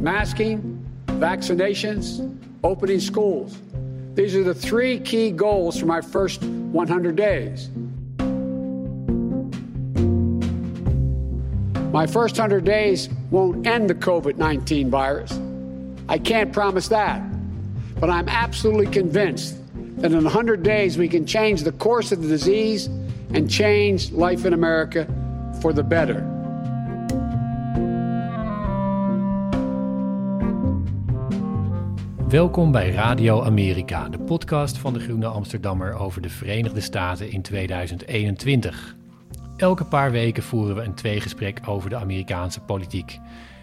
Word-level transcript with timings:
masking, 0.00 0.84
vaccinations, 1.06 2.36
opening 2.64 3.00
schools. 3.00 3.58
These 4.14 4.34
are 4.34 4.42
the 4.42 4.54
three 4.54 4.98
key 4.98 5.30
goals 5.30 5.78
for 5.78 5.86
my 5.86 6.00
first 6.00 6.42
100 6.42 7.16
days. 7.16 7.68
My 11.92 12.06
first 12.06 12.38
100 12.38 12.64
days 12.64 13.08
won't 13.30 13.66
end 13.66 13.90
the 13.90 13.94
COVID 13.94 14.36
19 14.36 14.90
virus. 14.90 15.38
I 16.08 16.18
can't 16.18 16.52
promise 16.52 16.88
that. 16.88 17.22
But 18.00 18.08
I'm 18.08 18.28
absolutely 18.28 18.86
convinced 18.86 19.56
that 19.98 20.12
in 20.12 20.24
100 20.24 20.62
days 20.62 20.96
we 20.96 21.08
can 21.08 21.26
change 21.26 21.62
the 21.62 21.72
course 21.72 22.12
of 22.12 22.22
the 22.22 22.28
disease 22.28 22.86
and 23.34 23.50
change 23.50 24.10
life 24.12 24.46
in 24.46 24.54
America 24.54 25.06
for 25.60 25.72
the 25.72 25.82
better. 25.82 26.39
Welkom 32.30 32.72
bij 32.72 32.90
Radio 32.90 33.42
Amerika, 33.42 34.08
de 34.08 34.18
podcast 34.18 34.78
van 34.78 34.92
de 34.92 35.00
Groene 35.00 35.26
Amsterdammer 35.26 35.94
over 35.94 36.22
de 36.22 36.28
Verenigde 36.28 36.80
Staten 36.80 37.30
in 37.30 37.42
2021. 37.42 38.96
Elke 39.56 39.84
paar 39.84 40.10
weken 40.10 40.42
voeren 40.42 40.76
we 40.76 40.82
een 40.82 40.94
tweegesprek 40.94 41.60
over 41.66 41.90
de 41.90 41.96
Amerikaanse 41.96 42.60
politiek. 42.60 43.18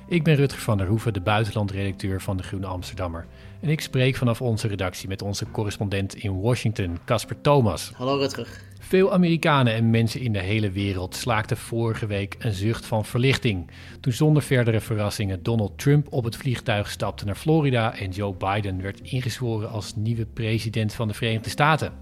Ik 0.07 0.23
ben 0.23 0.35
Rutger 0.35 0.61
van 0.61 0.77
der 0.77 0.87
Hoeven, 0.87 1.13
de 1.13 1.21
buitenlandredacteur 1.21 2.21
van 2.21 2.37
de 2.37 2.43
Groene 2.43 2.65
Amsterdammer. 2.65 3.25
En 3.59 3.69
ik 3.69 3.81
spreek 3.81 4.15
vanaf 4.15 4.41
onze 4.41 4.67
redactie 4.67 5.07
met 5.07 5.21
onze 5.21 5.51
correspondent 5.51 6.15
in 6.15 6.41
Washington, 6.41 6.97
Casper 7.05 7.41
Thomas. 7.41 7.91
Hallo 7.95 8.17
Rutger. 8.17 8.66
Veel 8.87 9.13
Amerikanen 9.13 9.73
en 9.73 9.89
mensen 9.89 10.21
in 10.21 10.33
de 10.33 10.39
hele 10.39 10.71
wereld 10.71 11.15
slaakten 11.15 11.57
vorige 11.57 12.05
week 12.05 12.35
een 12.39 12.53
zucht 12.53 12.85
van 12.85 13.05
verlichting. 13.05 13.69
Toen 13.99 14.13
zonder 14.13 14.43
verdere 14.43 14.79
verrassingen 14.79 15.43
Donald 15.43 15.77
Trump 15.77 16.07
op 16.13 16.23
het 16.23 16.35
vliegtuig 16.35 16.91
stapte 16.91 17.25
naar 17.25 17.35
Florida 17.35 17.95
en 17.95 18.09
Joe 18.09 18.33
Biden 18.33 18.81
werd 18.81 19.01
ingezworen 19.01 19.69
als 19.69 19.95
nieuwe 19.95 20.25
president 20.25 20.93
van 20.93 21.07
de 21.07 21.13
Verenigde 21.13 21.49
Staten. 21.49 21.93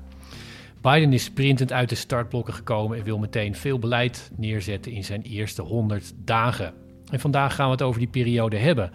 Biden 0.81 1.13
is 1.13 1.23
sprintend 1.23 1.71
uit 1.71 1.89
de 1.89 1.95
startblokken 1.95 2.53
gekomen 2.53 2.97
en 2.97 3.03
wil 3.03 3.17
meteen 3.17 3.55
veel 3.55 3.79
beleid 3.79 4.31
neerzetten 4.35 4.91
in 4.91 5.03
zijn 5.03 5.21
eerste 5.21 5.61
100 5.61 6.13
dagen. 6.15 6.84
En 7.11 7.19
vandaag 7.19 7.55
gaan 7.55 7.65
we 7.65 7.71
het 7.71 7.81
over 7.81 7.99
die 7.99 8.09
periode 8.09 8.57
hebben. 8.57 8.91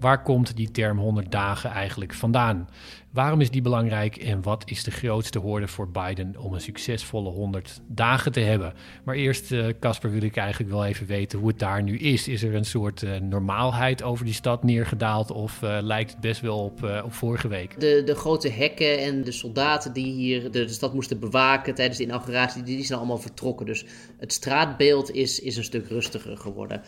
Waar 0.00 0.22
komt 0.22 0.56
die 0.56 0.70
term 0.70 0.98
100 0.98 1.32
dagen 1.32 1.70
eigenlijk 1.70 2.14
vandaan? 2.14 2.68
Waarom 3.12 3.40
is 3.40 3.50
die 3.50 3.62
belangrijk 3.62 4.16
en 4.16 4.42
wat 4.42 4.62
is 4.66 4.84
de 4.84 4.90
grootste 4.90 5.38
hoorde 5.38 5.68
voor 5.68 5.90
Biden 5.90 6.34
om 6.38 6.54
een 6.54 6.60
succesvolle 6.60 7.30
100 7.30 7.80
dagen 7.86 8.32
te 8.32 8.40
hebben? 8.40 8.72
Maar 9.04 9.14
eerst, 9.14 9.52
eh, 9.52 9.66
Casper, 9.80 10.10
wil 10.10 10.22
ik 10.22 10.36
eigenlijk 10.36 10.70
wel 10.70 10.84
even 10.84 11.06
weten 11.06 11.38
hoe 11.38 11.48
het 11.48 11.58
daar 11.58 11.82
nu 11.82 11.98
is. 11.98 12.28
Is 12.28 12.42
er 12.42 12.54
een 12.54 12.64
soort 12.64 13.02
uh, 13.02 13.16
normaalheid 13.16 14.02
over 14.02 14.24
die 14.24 14.34
stad 14.34 14.62
neergedaald 14.64 15.30
of 15.30 15.62
uh, 15.62 15.78
lijkt 15.80 16.10
het 16.10 16.20
best 16.20 16.40
wel 16.40 16.64
op, 16.64 17.02
op 17.04 17.12
vorige 17.12 17.48
week? 17.48 17.80
De, 17.80 18.02
de 18.04 18.14
grote 18.14 18.48
hekken 18.48 18.98
en 18.98 19.24
de 19.24 19.32
soldaten 19.32 19.92
die 19.92 20.12
hier 20.12 20.50
de, 20.50 20.68
stad 20.68 20.94
moesten 20.94 21.20
bewaken 21.20 21.74
tijdens 21.74 21.98
de 21.98 22.04
inauguratie, 22.04 22.62
die 22.62 22.84
zijn 22.84 22.98
allemaal 22.98 23.18
vertrokken. 23.18 23.66
Dus 23.66 23.84
het 24.18 24.32
straatbeeld 24.32 25.10
is, 25.10 25.40
is 25.40 25.56
een 25.56 25.64
stuk 25.64 25.88
rustiger 25.88 26.36
geworden. 26.36 26.82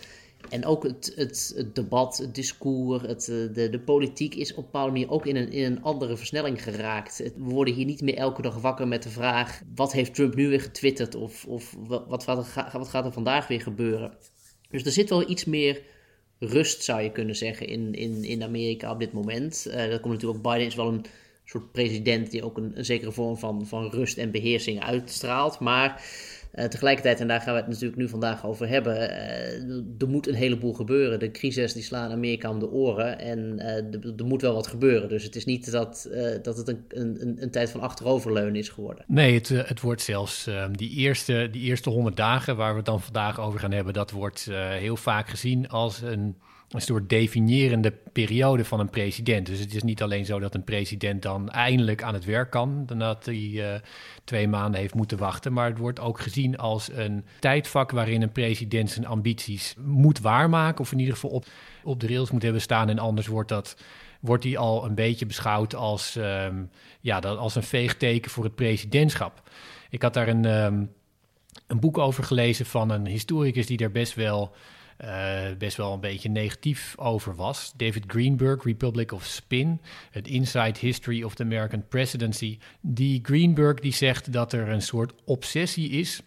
En 0.54 0.64
ook 0.64 0.82
het, 0.82 1.12
het, 1.16 1.54
debat, 1.72 2.16
het 2.16 2.34
discours, 2.34 3.02
het, 3.02 3.28
eh, 3.28 3.54
de, 3.54 3.68
de 3.70 3.80
politiek 3.80 4.34
is 4.34 4.50
op 4.50 4.56
een 4.56 4.64
bepaalde 4.64 4.92
manier 4.92 5.10
ook 5.10 5.26
in 5.26 5.36
een, 5.36 5.52
in 5.52 5.64
een 5.64 5.82
andere 5.82 6.16
versnelling 6.16 6.62
geraakt. 6.62 7.18
We 7.18 7.32
worden 7.36 7.74
hier 7.74 7.84
niet 7.84 8.00
meer 8.00 8.16
elke 8.16 8.42
dag 8.42 8.60
wakker 8.60 8.88
met 8.88 9.02
de 9.02 9.08
vraag: 9.08 9.62
wat 9.74 9.92
heeft 9.92 10.14
Trump 10.14 10.34
nu 10.34 10.48
weer 10.48 10.60
getwitterd? 10.60 11.14
Of, 11.14 11.44
of 11.44 11.76
wat, 11.86 12.24
wat, 12.24 12.44
gaat 12.88 13.04
er 13.04 13.12
vandaag 13.12 13.46
weer 13.46 13.60
gebeuren? 13.60 14.12
Dus 14.70 14.84
er 14.84 14.92
zit 14.92 15.08
wel 15.08 15.30
iets 15.30 15.44
meer 15.44 15.82
rust, 16.38 16.82
zou 16.82 17.02
je 17.02 17.12
kunnen 17.12 17.36
zeggen, 17.36 17.66
in, 17.66 17.94
in, 17.94 18.24
in 18.24 18.42
Amerika 18.42 18.92
op 18.92 18.98
dit 18.98 19.12
moment. 19.12 19.66
Uh, 19.68 19.74
dat 19.74 20.00
komt 20.00 20.14
natuurlijk 20.14 20.46
ook, 20.46 20.52
Biden 20.52 20.66
is 20.66 20.74
wel 20.74 20.88
een 20.88 21.04
soort 21.44 21.72
president 21.72 22.30
die 22.30 22.44
ook 22.44 22.56
een, 22.56 22.72
een 22.74 22.84
zekere 22.84 23.12
vorm 23.12 23.36
van, 23.36 23.66
van 23.66 23.90
rust 23.90 24.18
en 24.18 24.30
beheersing 24.30 24.82
uitstraalt. 24.82 25.58
Maar 25.58 26.02
uh, 26.54 26.64
tegelijkertijd, 26.64 27.20
en 27.20 27.28
daar 27.28 27.40
gaan 27.40 27.54
we 27.54 27.60
het 27.60 27.68
natuurlijk 27.68 27.96
nu 27.96 28.08
vandaag 28.08 28.46
over 28.46 28.68
hebben, 28.68 28.94
uh, 28.94 29.98
er 29.98 30.08
moet 30.08 30.28
een 30.28 30.34
heleboel 30.34 30.72
gebeuren. 30.72 31.18
De 31.18 31.30
crisis 31.30 31.72
die 31.72 31.82
slaan 31.82 32.10
Amerika 32.10 32.50
om 32.50 32.58
de 32.58 32.70
oren 32.70 33.18
en 33.18 33.38
uh, 33.58 34.18
er 34.18 34.24
moet 34.24 34.42
wel 34.42 34.54
wat 34.54 34.66
gebeuren. 34.66 35.08
Dus 35.08 35.24
het 35.24 35.36
is 35.36 35.44
niet 35.44 35.70
dat, 35.70 36.08
dat 36.42 36.56
het 36.56 36.68
een, 36.68 36.84
een, 36.88 37.36
een, 37.42 37.50
tijd 37.50 37.70
van 37.70 37.80
achteroverleunen 37.80 38.56
is 38.56 38.68
geworden. 38.68 39.04
Nee, 39.06 39.34
het, 39.34 39.48
het 39.48 39.80
wordt 39.80 40.02
zelfs 40.02 40.46
ehm, 40.46 40.72
die, 40.72 40.90
eerste, 40.90 41.48
die 41.50 41.62
eerste 41.62 41.90
honderd 41.90 42.16
dagen 42.16 42.56
waar 42.56 42.70
we 42.70 42.76
het 42.76 42.86
dan 42.86 43.00
vandaag 43.00 43.40
over 43.40 43.60
gaan 43.60 43.72
hebben, 43.72 43.92
dat 43.92 44.10
wordt 44.10 44.48
heel 44.70 44.96
vaak 44.96 45.28
gezien 45.28 45.68
als 45.68 46.00
een 46.00 46.36
een 46.74 46.80
soort 46.80 47.08
definiërende 47.08 47.92
periode 48.12 48.64
van 48.64 48.80
een 48.80 48.90
president. 48.90 49.46
Dus 49.46 49.58
het 49.58 49.74
is 49.74 49.82
niet 49.82 50.02
alleen 50.02 50.24
zo 50.24 50.38
dat 50.38 50.54
een 50.54 50.64
president 50.64 51.22
dan 51.22 51.50
eindelijk 51.50 52.02
aan 52.02 52.14
het 52.14 52.24
werk 52.24 52.50
kan, 52.50 52.84
nadat 52.86 53.24
hij 53.24 53.34
uh, 53.34 53.74
twee 54.24 54.48
maanden 54.48 54.80
heeft 54.80 54.94
moeten 54.94 55.18
wachten, 55.18 55.52
maar 55.52 55.68
het 55.68 55.78
wordt 55.78 56.00
ook 56.00 56.20
gezien 56.20 56.56
als 56.58 56.90
een 56.92 57.24
tijdvak 57.40 57.90
waarin 57.90 58.22
een 58.22 58.32
president 58.32 58.90
zijn 58.90 59.06
ambities 59.06 59.74
moet 59.78 60.20
waarmaken, 60.20 60.80
of 60.80 60.92
in 60.92 60.98
ieder 60.98 61.14
geval 61.14 61.30
op, 61.30 61.44
op 61.82 62.00
de 62.00 62.06
rails 62.06 62.30
moet 62.30 62.42
hebben 62.42 62.60
staan. 62.60 62.88
En 62.88 62.98
anders 62.98 63.26
wordt 63.26 63.48
dat 63.48 63.76
wordt 64.20 64.44
hij 64.44 64.56
al 64.56 64.84
een 64.84 64.94
beetje 64.94 65.26
beschouwd 65.26 65.74
als, 65.74 66.16
um, 66.16 66.70
ja, 67.00 67.18
als 67.18 67.54
een 67.54 67.62
veegteken 67.62 68.30
voor 68.30 68.44
het 68.44 68.54
presidentschap. 68.54 69.42
Ik 69.90 70.02
had 70.02 70.14
daar 70.14 70.28
een, 70.28 70.44
um, 70.44 70.92
een 71.66 71.80
boek 71.80 71.98
over 71.98 72.24
gelezen 72.24 72.66
van 72.66 72.90
een 72.90 73.06
historicus 73.06 73.66
die 73.66 73.76
daar 73.76 73.90
best 73.90 74.14
wel 74.14 74.54
best 75.58 75.76
wel 75.76 75.92
een 75.92 76.00
beetje 76.00 76.28
negatief 76.28 76.94
over 76.98 77.34
was. 77.34 77.72
David 77.76 78.04
Greenberg, 78.06 78.64
Republic 78.64 79.12
of 79.12 79.24
Spin, 79.24 79.80
het 80.10 80.28
Inside 80.28 80.78
History 80.78 81.22
of 81.22 81.34
the 81.34 81.42
American 81.42 81.88
Presidency. 81.88 82.58
Die 82.80 83.20
Greenberg 83.22 83.80
die 83.80 83.92
zegt 83.92 84.32
dat 84.32 84.52
er 84.52 84.68
een 84.68 84.82
soort 84.82 85.12
obsessie 85.24 85.90
is 85.90 86.20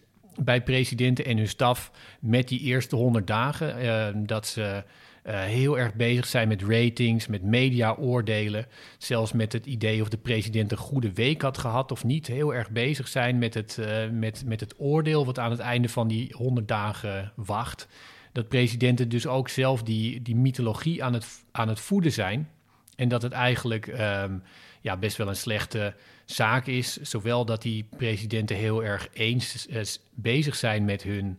bij 0.44 0.62
presidenten 0.62 1.24
en 1.24 1.36
hun 1.36 1.48
staf 1.48 1.90
met 2.20 2.48
die 2.48 2.60
eerste 2.60 2.96
honderd 2.96 3.26
dagen. 3.26 3.84
Uh, 3.84 4.06
dat 4.26 4.46
ze 4.46 4.84
uh, 5.26 5.40
heel 5.40 5.78
erg 5.78 5.94
bezig 5.94 6.26
zijn 6.26 6.48
met 6.48 6.62
ratings, 6.62 7.26
met 7.26 7.42
mediaoordelen. 7.42 8.66
Zelfs 8.98 9.32
met 9.32 9.52
het 9.52 9.66
idee 9.66 10.02
of 10.02 10.08
de 10.08 10.16
president 10.16 10.72
een 10.72 10.78
goede 10.78 11.12
week 11.12 11.42
had 11.42 11.58
gehad 11.58 11.92
of 11.92 12.04
niet. 12.04 12.26
Heel 12.26 12.54
erg 12.54 12.70
bezig 12.70 13.08
zijn 13.08 13.38
met 13.38 13.54
het, 13.54 13.78
met, 14.12 14.42
met 14.46 14.60
het 14.60 14.74
oordeel 14.78 15.24
wat 15.24 15.38
aan 15.38 15.50
het 15.50 15.60
einde 15.60 15.88
van 15.88 16.08
die 16.08 16.34
honderd 16.36 16.68
dagen 16.68 17.32
wacht 17.36 17.88
dat 18.38 18.48
presidenten 18.48 19.08
dus 19.08 19.26
ook 19.26 19.48
zelf 19.48 19.82
die, 19.82 20.22
die 20.22 20.36
mythologie 20.36 21.04
aan 21.04 21.12
het, 21.12 21.26
aan 21.52 21.68
het 21.68 21.80
voeden 21.80 22.12
zijn. 22.12 22.48
En 22.96 23.08
dat 23.08 23.22
het 23.22 23.32
eigenlijk 23.32 23.86
um, 23.86 24.42
ja, 24.80 24.96
best 24.96 25.16
wel 25.16 25.28
een 25.28 25.36
slechte 25.36 25.94
zaak 26.24 26.66
is. 26.66 26.96
Zowel 26.96 27.44
dat 27.44 27.62
die 27.62 27.88
presidenten 27.96 28.56
heel 28.56 28.84
erg 28.84 29.08
eens 29.12 29.66
uh, 29.70 29.80
bezig 30.14 30.56
zijn 30.56 30.84
met 30.84 31.02
hun, 31.02 31.38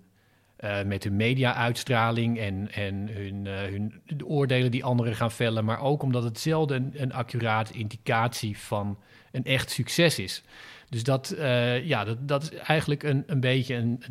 uh, 0.59 0.83
met 0.83 1.03
hun 1.03 1.15
media-uitstraling 1.15 2.39
en, 2.39 2.71
en 2.71 3.07
hun, 3.07 3.45
uh, 3.45 3.59
hun 3.59 4.01
de 4.05 4.25
oordelen 4.25 4.71
die 4.71 4.83
anderen 4.83 5.15
gaan 5.15 5.31
vellen. 5.31 5.65
Maar 5.65 5.79
ook 5.79 6.03
omdat 6.03 6.23
het 6.23 6.39
zelden 6.39 6.83
een, 6.83 7.01
een 7.01 7.13
accurate 7.13 7.73
indicatie 7.73 8.57
van 8.57 8.99
een 9.31 9.45
echt 9.45 9.69
succes 9.69 10.19
is. 10.19 10.43
Dus 10.89 11.03
dat, 11.03 11.35
ja, 11.83 12.03
dat, 12.03 12.27
dat 12.27 12.43
is 12.43 12.53
eigenlijk 12.53 13.03
een, 13.03 13.23
een 13.27 13.39
beetje 13.39 13.75
een, 13.75 14.03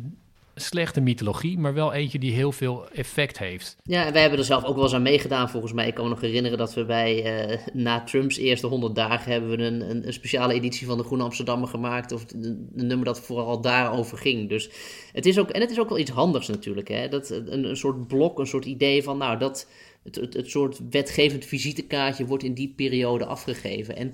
slechte 0.59 1.01
mythologie, 1.01 1.57
maar 1.57 1.73
wel 1.73 1.93
eentje 1.93 2.19
die 2.19 2.31
heel 2.31 2.51
veel 2.51 2.89
effect 2.89 3.39
heeft. 3.39 3.75
Ja, 3.83 4.11
wij 4.11 4.21
hebben 4.21 4.39
er 4.39 4.45
zelf 4.45 4.63
ook 4.63 4.75
wel 4.75 4.83
eens 4.83 4.93
aan 4.93 5.01
meegedaan 5.01 5.49
volgens 5.49 5.73
mij. 5.73 5.87
Ik 5.87 5.93
kan 5.93 6.03
me 6.03 6.09
nog 6.09 6.21
herinneren 6.21 6.57
dat 6.57 6.73
we 6.73 6.85
bij, 6.85 7.49
uh, 7.49 7.57
na 7.73 8.03
Trumps 8.03 8.37
eerste 8.37 8.67
100 8.67 8.95
dagen, 8.95 9.31
hebben 9.31 9.49
we 9.49 9.63
een, 9.63 10.07
een, 10.07 10.13
speciale 10.13 10.53
editie 10.53 10.87
van 10.87 10.97
de 10.97 11.03
Groene 11.03 11.23
Amsterdammer 11.23 11.67
gemahet. 11.67 12.11
Of 12.11 12.25
een, 12.33 12.69
een 12.75 12.87
nummer 12.87 13.05
dat 13.05 13.19
vooral 13.19 13.61
daarover 13.61 14.17
ging. 14.17 14.49
Dus 14.49 14.69
het 15.13 15.25
is 15.25 15.39
ook, 15.39 15.49
en 15.49 15.61
het 15.61 15.71
is 15.71 15.79
ook 15.79 15.89
wel 15.89 15.99
iets 15.99 16.11
handigs 16.11 16.47
natuurlijk. 16.47 16.87
Hè? 16.87 17.07
Dat, 17.07 17.29
een, 17.29 17.63
een 17.63 17.77
soort 17.77 18.07
blok, 18.07 18.39
een 18.39 18.47
soort 18.47 18.65
idee 18.65 19.03
van, 19.03 19.17
nou, 19.17 19.37
dat 19.37 19.67
het, 20.03 20.15
het, 20.15 20.33
het 20.33 20.49
soort 20.49 20.79
wetgevend 20.89 21.45
visitekaartje 21.45 22.25
wordt 22.25 22.43
in 22.43 22.53
die 22.53 22.73
periode 22.75 23.25
afgegeven. 23.25 23.95
En 23.95 24.13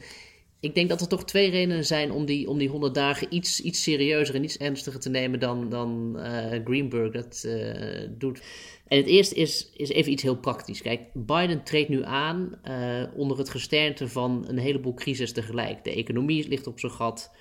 ik 0.65 0.75
denk 0.75 0.89
dat 0.89 1.01
er 1.01 1.07
toch 1.07 1.25
twee 1.25 1.49
redenen 1.49 1.85
zijn 1.85 2.11
om 2.11 2.25
die, 2.25 2.49
om 2.49 2.57
die 2.57 2.69
100 2.69 2.93
dagen 2.93 3.27
iets, 3.29 3.61
iets 3.61 3.83
serieuzer 3.83 4.35
en 4.35 4.43
iets 4.43 4.57
ernstiger 4.57 4.99
te 4.99 5.09
nemen 5.09 5.39
dan, 5.39 5.69
dan 5.69 6.13
uh, 6.15 6.63
Greenberg 6.63 7.11
dat 7.11 7.43
uh, 7.45 8.07
doet. 8.17 8.41
En 8.87 8.97
het 8.97 9.05
eerste 9.05 9.35
is, 9.35 9.71
is 9.75 9.89
even 9.89 10.11
iets 10.11 10.23
heel 10.23 10.37
praktisch. 10.37 10.81
Kijk, 10.81 11.01
Biden 11.13 11.63
treedt 11.63 11.89
nu 11.89 12.03
aan 12.03 12.59
uh, 12.67 13.03
onder 13.15 13.37
het 13.37 13.49
gesternte 13.49 14.07
van 14.07 14.45
een 14.47 14.57
heleboel 14.57 14.93
crisis 14.93 15.31
tegelijk. 15.31 15.83
De 15.83 15.95
economie 15.95 16.47
ligt 16.47 16.67
op 16.67 16.79
zijn 16.79 16.91
gat, 16.91 17.31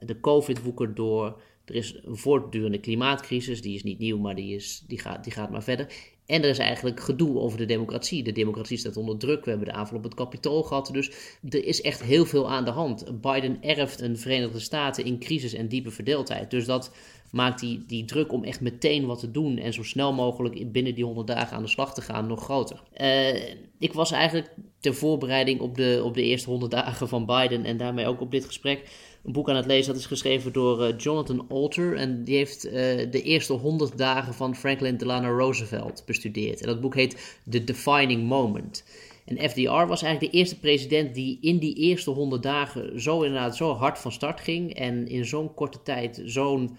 de 0.00 0.20
COVID 0.20 0.62
woekert 0.62 0.96
door. 0.96 1.42
Er 1.64 1.74
is 1.74 2.00
een 2.04 2.16
voortdurende 2.16 2.78
klimaatcrisis, 2.78 3.62
die 3.62 3.74
is 3.74 3.82
niet 3.82 3.98
nieuw, 3.98 4.18
maar 4.18 4.34
die, 4.34 4.54
is, 4.54 4.84
die, 4.86 4.98
gaat, 4.98 5.24
die 5.24 5.32
gaat 5.32 5.50
maar 5.50 5.62
verder. 5.62 5.86
En 6.26 6.42
er 6.42 6.48
is 6.48 6.58
eigenlijk 6.58 7.00
gedoe 7.00 7.38
over 7.38 7.58
de 7.58 7.66
democratie. 7.66 8.22
De 8.22 8.32
democratie 8.32 8.78
staat 8.78 8.96
onder 8.96 9.18
druk. 9.18 9.44
We 9.44 9.50
hebben 9.50 9.68
de 9.68 9.74
aanval 9.74 9.96
op 9.96 10.04
het 10.04 10.14
kapitool 10.14 10.62
gehad. 10.62 10.88
Dus 10.92 11.10
er 11.48 11.64
is 11.64 11.80
echt 11.80 12.02
heel 12.02 12.24
veel 12.24 12.50
aan 12.50 12.64
de 12.64 12.70
hand. 12.70 13.20
Biden 13.20 13.62
erft 13.62 14.00
een 14.00 14.18
Verenigde 14.18 14.60
Staten 14.60 15.04
in 15.04 15.18
crisis 15.18 15.52
en 15.52 15.68
diepe 15.68 15.90
verdeeldheid. 15.90 16.50
Dus 16.50 16.64
dat 16.64 16.90
maakt 17.30 17.60
die, 17.60 17.84
die 17.86 18.04
druk 18.04 18.32
om 18.32 18.44
echt 18.44 18.60
meteen 18.60 19.06
wat 19.06 19.18
te 19.18 19.30
doen 19.30 19.58
en 19.58 19.72
zo 19.72 19.82
snel 19.82 20.12
mogelijk 20.12 20.72
binnen 20.72 20.94
die 20.94 21.04
100 21.04 21.26
dagen 21.26 21.56
aan 21.56 21.62
de 21.62 21.68
slag 21.68 21.94
te 21.94 22.02
gaan 22.02 22.26
nog 22.26 22.42
groter. 22.42 22.82
Uh, 22.96 23.54
ik 23.78 23.92
was 23.92 24.10
eigenlijk 24.10 24.54
ter 24.80 24.94
voorbereiding 24.94 25.60
op 25.60 25.76
de, 25.76 26.00
op 26.04 26.14
de 26.14 26.22
eerste 26.22 26.50
100 26.50 26.70
dagen 26.70 27.08
van 27.08 27.26
Biden 27.26 27.64
en 27.64 27.76
daarmee 27.76 28.06
ook 28.06 28.20
op 28.20 28.30
dit 28.30 28.44
gesprek 28.44 28.90
een 29.24 29.32
boek 29.32 29.48
aan 29.48 29.56
het 29.56 29.66
lezen. 29.66 29.92
Dat 29.92 30.00
is 30.00 30.06
geschreven 30.06 30.52
door 30.52 30.88
uh, 30.88 30.98
Jonathan 30.98 31.46
Alter. 31.48 31.96
En 31.96 32.24
die 32.24 32.36
heeft 32.36 32.66
uh, 32.66 32.72
de 33.10 33.22
eerste 33.22 33.52
100 33.52 33.98
dagen 33.98 34.34
van 34.34 34.56
Franklin 34.56 34.96
Delano 34.96 35.38
Roosevelt 35.38 36.02
bestudeerd. 36.06 36.60
En 36.60 36.66
dat 36.66 36.80
boek 36.80 36.94
heet 36.94 37.38
The 37.50 37.64
Defining 37.64 38.28
Moment. 38.28 38.84
En 39.24 39.50
FDR 39.50 39.86
was 39.86 40.02
eigenlijk 40.02 40.32
de 40.32 40.38
eerste 40.38 40.58
president 40.58 41.14
die 41.14 41.38
in 41.40 41.58
die 41.58 41.74
eerste 41.74 42.10
100 42.10 42.42
dagen 42.42 43.00
zo 43.00 43.22
inderdaad 43.22 43.56
zo 43.56 43.72
hard 43.72 43.98
van 43.98 44.12
start 44.12 44.40
ging. 44.40 44.74
En 44.74 45.08
in 45.08 45.24
zo'n 45.24 45.54
korte 45.54 45.82
tijd 45.82 46.22
zo'n 46.24 46.76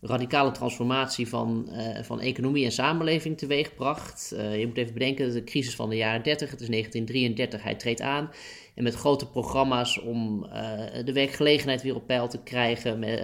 radicale 0.00 0.50
transformatie 0.50 1.28
van, 1.28 1.68
uh, 1.70 2.02
van 2.02 2.20
economie 2.20 2.64
en 2.64 2.72
samenleving 2.72 3.38
teweegbracht. 3.38 4.32
Uh, 4.34 4.58
je 4.58 4.66
moet 4.66 4.76
even 4.76 4.92
bedenken, 4.92 5.32
de 5.32 5.44
crisis 5.44 5.74
van 5.74 5.88
de 5.88 5.96
jaren 5.96 6.22
30, 6.22 6.50
het 6.50 6.60
is 6.60 6.68
1933, 6.68 7.62
hij 7.62 7.74
treedt 7.74 8.00
aan. 8.00 8.30
En 8.78 8.84
met 8.84 8.94
grote 8.94 9.28
programma's 9.28 10.00
om 10.00 10.44
uh, 10.44 10.52
de 11.04 11.12
werkgelegenheid 11.12 11.82
weer 11.82 11.94
op 11.94 12.06
peil 12.06 12.28
te 12.28 12.42
krijgen, 12.42 12.98
met, 12.98 13.20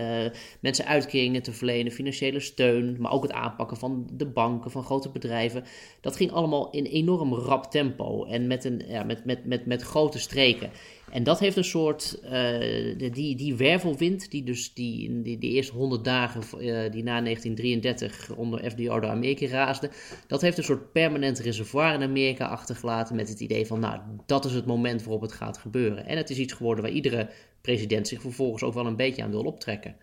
mensen 0.60 0.86
uitkeringen 0.86 1.42
te 1.42 1.52
verlenen, 1.52 1.92
financiële 1.92 2.40
steun, 2.40 2.96
maar 2.98 3.12
ook 3.12 3.22
het 3.22 3.32
aanpakken 3.32 3.76
van 3.76 4.06
de 4.12 4.26
banken, 4.26 4.70
van 4.70 4.84
grote 4.84 5.10
bedrijven. 5.10 5.64
Dat 6.00 6.16
ging 6.16 6.32
allemaal 6.32 6.70
in 6.70 6.84
enorm 6.84 7.34
rap 7.34 7.70
tempo 7.70 8.24
en 8.24 8.46
met, 8.46 8.64
een, 8.64 8.82
ja, 8.88 9.02
met, 9.02 9.24
met, 9.24 9.44
met, 9.44 9.66
met 9.66 9.82
grote 9.82 10.18
streken. 10.18 10.70
En 11.14 11.22
dat 11.22 11.38
heeft 11.38 11.56
een 11.56 11.64
soort, 11.64 12.18
uh, 12.24 13.12
die, 13.12 13.36
die 13.36 13.54
wervelwind, 13.54 14.30
die 14.30 14.44
dus 14.44 14.74
die, 14.74 15.22
die, 15.22 15.38
die 15.38 15.50
eerste 15.50 15.72
honderd 15.74 16.04
dagen 16.04 16.40
uh, 16.40 16.90
die 16.90 17.02
na 17.02 17.20
1933 17.20 18.34
onder 18.36 18.70
FDR 18.70 18.82
door 18.82 19.06
Amerika 19.06 19.46
raasde, 19.46 19.90
dat 20.26 20.40
heeft 20.40 20.58
een 20.58 20.64
soort 20.64 20.92
permanent 20.92 21.38
reservoir 21.38 21.94
in 21.94 22.02
Amerika 22.02 22.46
achtergelaten 22.46 23.16
met 23.16 23.28
het 23.28 23.40
idee 23.40 23.66
van, 23.66 23.80
nou, 23.80 24.00
dat 24.26 24.44
is 24.44 24.52
het 24.52 24.66
moment 24.66 25.02
waarop 25.02 25.20
het 25.20 25.32
gaat 25.32 25.43
gebeuren. 25.52 26.06
En 26.06 26.16
het 26.16 26.30
is 26.30 26.38
iets 26.38 26.52
geworden 26.52 26.84
waar 26.84 26.92
iedere 26.92 27.30
president 27.60 28.08
zich 28.08 28.20
vervolgens 28.20 28.62
ook 28.62 28.74
wel 28.74 28.86
een 28.86 28.96
beetje 28.96 29.22
aan 29.22 29.30
wil 29.30 29.44
optrekken. 29.44 29.96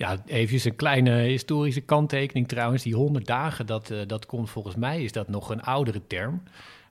Ja, 0.00 0.22
even 0.26 0.70
een 0.70 0.76
kleine 0.76 1.16
historische 1.16 1.80
kanttekening 1.80 2.48
trouwens. 2.48 2.82
Die 2.82 2.94
100 2.94 3.26
dagen, 3.26 3.66
dat, 3.66 3.90
uh, 3.90 3.98
dat 4.06 4.26
komt 4.26 4.50
volgens 4.50 4.76
mij, 4.76 5.02
is 5.02 5.12
dat 5.12 5.28
nog 5.28 5.50
een 5.50 5.62
oudere 5.62 6.06
term. 6.06 6.42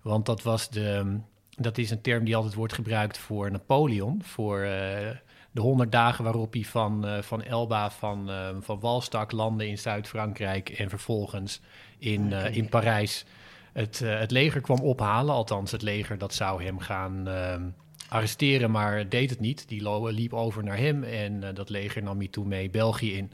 Want 0.01 0.25
dat 0.25 0.43
was 0.43 0.69
de, 0.69 1.17
dat 1.57 1.77
is 1.77 1.89
een 1.89 2.01
term 2.01 2.25
die 2.25 2.35
altijd 2.35 2.53
wordt 2.53 2.73
gebruikt 2.73 3.17
voor 3.17 3.51
Napoleon, 3.51 4.21
voor 4.23 4.57
uh, 4.59 4.69
de 5.51 5.61
honderd 5.61 5.91
dagen 5.91 6.23
waarop 6.23 6.53
hij 6.53 6.63
van, 6.63 7.05
uh, 7.05 7.21
van 7.21 7.43
Elba, 7.43 7.91
van, 7.91 8.29
van 8.61 8.79
Walstak 8.79 9.31
landde 9.31 9.67
in 9.67 9.77
Zuid-Frankrijk 9.77 10.69
en 10.69 10.89
vervolgens 10.89 11.61
in, 11.97 12.31
in 12.31 12.69
Parijs 12.69 13.25
het, 13.73 13.99
het 13.99 14.31
leger 14.31 14.61
kwam 14.61 14.79
ophalen. 14.79 15.33
Althans, 15.33 15.71
het 15.71 15.81
leger 15.81 16.17
dat 16.17 16.33
zou 16.33 16.63
hem 16.63 16.79
gaan 16.79 17.27
arresteren, 18.09 18.71
maar 18.71 19.09
deed 19.09 19.29
het 19.29 19.39
niet. 19.39 19.67
Die 19.67 20.11
liep 20.11 20.33
over 20.33 20.63
naar 20.63 20.77
hem 20.77 21.03
en 21.03 21.53
dat 21.53 21.69
leger 21.69 22.03
nam 22.03 22.17
hij 22.17 22.27
toen 22.27 22.47
mee 22.47 22.69
België 22.69 23.17
in 23.17 23.31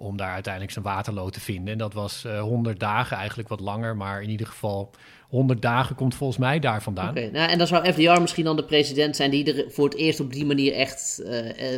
om 0.00 0.16
daar 0.16 0.32
uiteindelijk 0.32 0.72
zijn 0.72 0.84
waterloo 0.84 1.28
te 1.28 1.40
vinden. 1.40 1.72
En 1.72 1.78
dat 1.78 1.94
was 1.94 2.24
uh, 2.26 2.40
100 2.40 2.80
dagen, 2.80 3.16
eigenlijk 3.16 3.48
wat 3.48 3.60
langer, 3.60 3.96
maar 3.96 4.22
in 4.22 4.30
ieder 4.30 4.46
geval 4.46 4.90
100 5.28 5.62
dagen 5.62 5.96
komt 5.96 6.14
volgens 6.14 6.38
mij 6.38 6.58
daar 6.58 6.82
vandaan. 6.82 7.14
Nou, 7.14 7.50
en 7.50 7.58
dan 7.58 7.66
zou 7.66 7.92
FDR 7.92 8.20
misschien 8.20 8.44
dan 8.44 8.56
de 8.56 8.64
president 8.64 9.16
zijn 9.16 9.30
die 9.30 9.52
er 9.52 9.70
voor 9.70 9.84
het 9.84 9.96
eerst 9.96 10.20
op 10.20 10.32
die 10.32 10.46
manier 10.46 10.72
echt, 10.72 11.22
uh, 11.24 11.28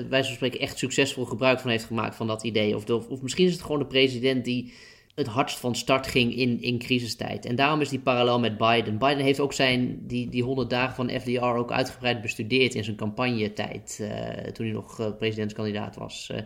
wij 0.09 0.23
spreken, 0.23 0.61
echt 0.61 0.79
succesvol 0.79 1.25
gebruik 1.25 1.61
van 1.61 1.71
heeft 1.71 1.85
gemaakt 1.85 2.17
van 2.17 2.27
dat 2.27 2.43
idee. 2.43 2.77
Of, 2.77 2.85
of 2.91 3.23
misschien 3.23 3.47
is 3.47 3.53
het 3.53 3.63
gewoon 3.63 3.79
de 3.79 3.87
president 3.87 4.45
die 4.45 4.73
het 5.15 5.27
hardst 5.27 5.59
van 5.59 5.75
start 5.75 6.07
ging 6.07 6.37
in, 6.37 6.63
in 6.63 6.79
crisistijd. 6.79 7.47
En 7.47 7.57
daarom 7.57 7.81
is 7.81 7.89
die 7.89 7.99
parallel 7.99 8.41
met 8.41 8.57
Biden. 8.57 8.99
Biden 8.99 9.25
heeft 9.25 9.41
ook 9.41 9.53
zijn, 9.53 10.07
die, 10.07 10.29
die 10.29 10.43
100 10.43 10.71
dagen 10.71 10.95
van 10.95 11.21
FDR 11.21 11.45
ook 11.45 11.73
uitgebreid 11.73 12.21
bestudeerd 12.21 12.75
in 12.75 12.85
zijn 12.85 12.97
campagnetijd. 12.97 13.99
Uh, 14.01 14.09
toen 14.53 14.67
hij 14.67 14.75
nog 14.75 15.01
uh, 15.01 15.07
presidentskandidaat 15.19 15.97
was, 15.97 16.29
uh, 16.33 16.39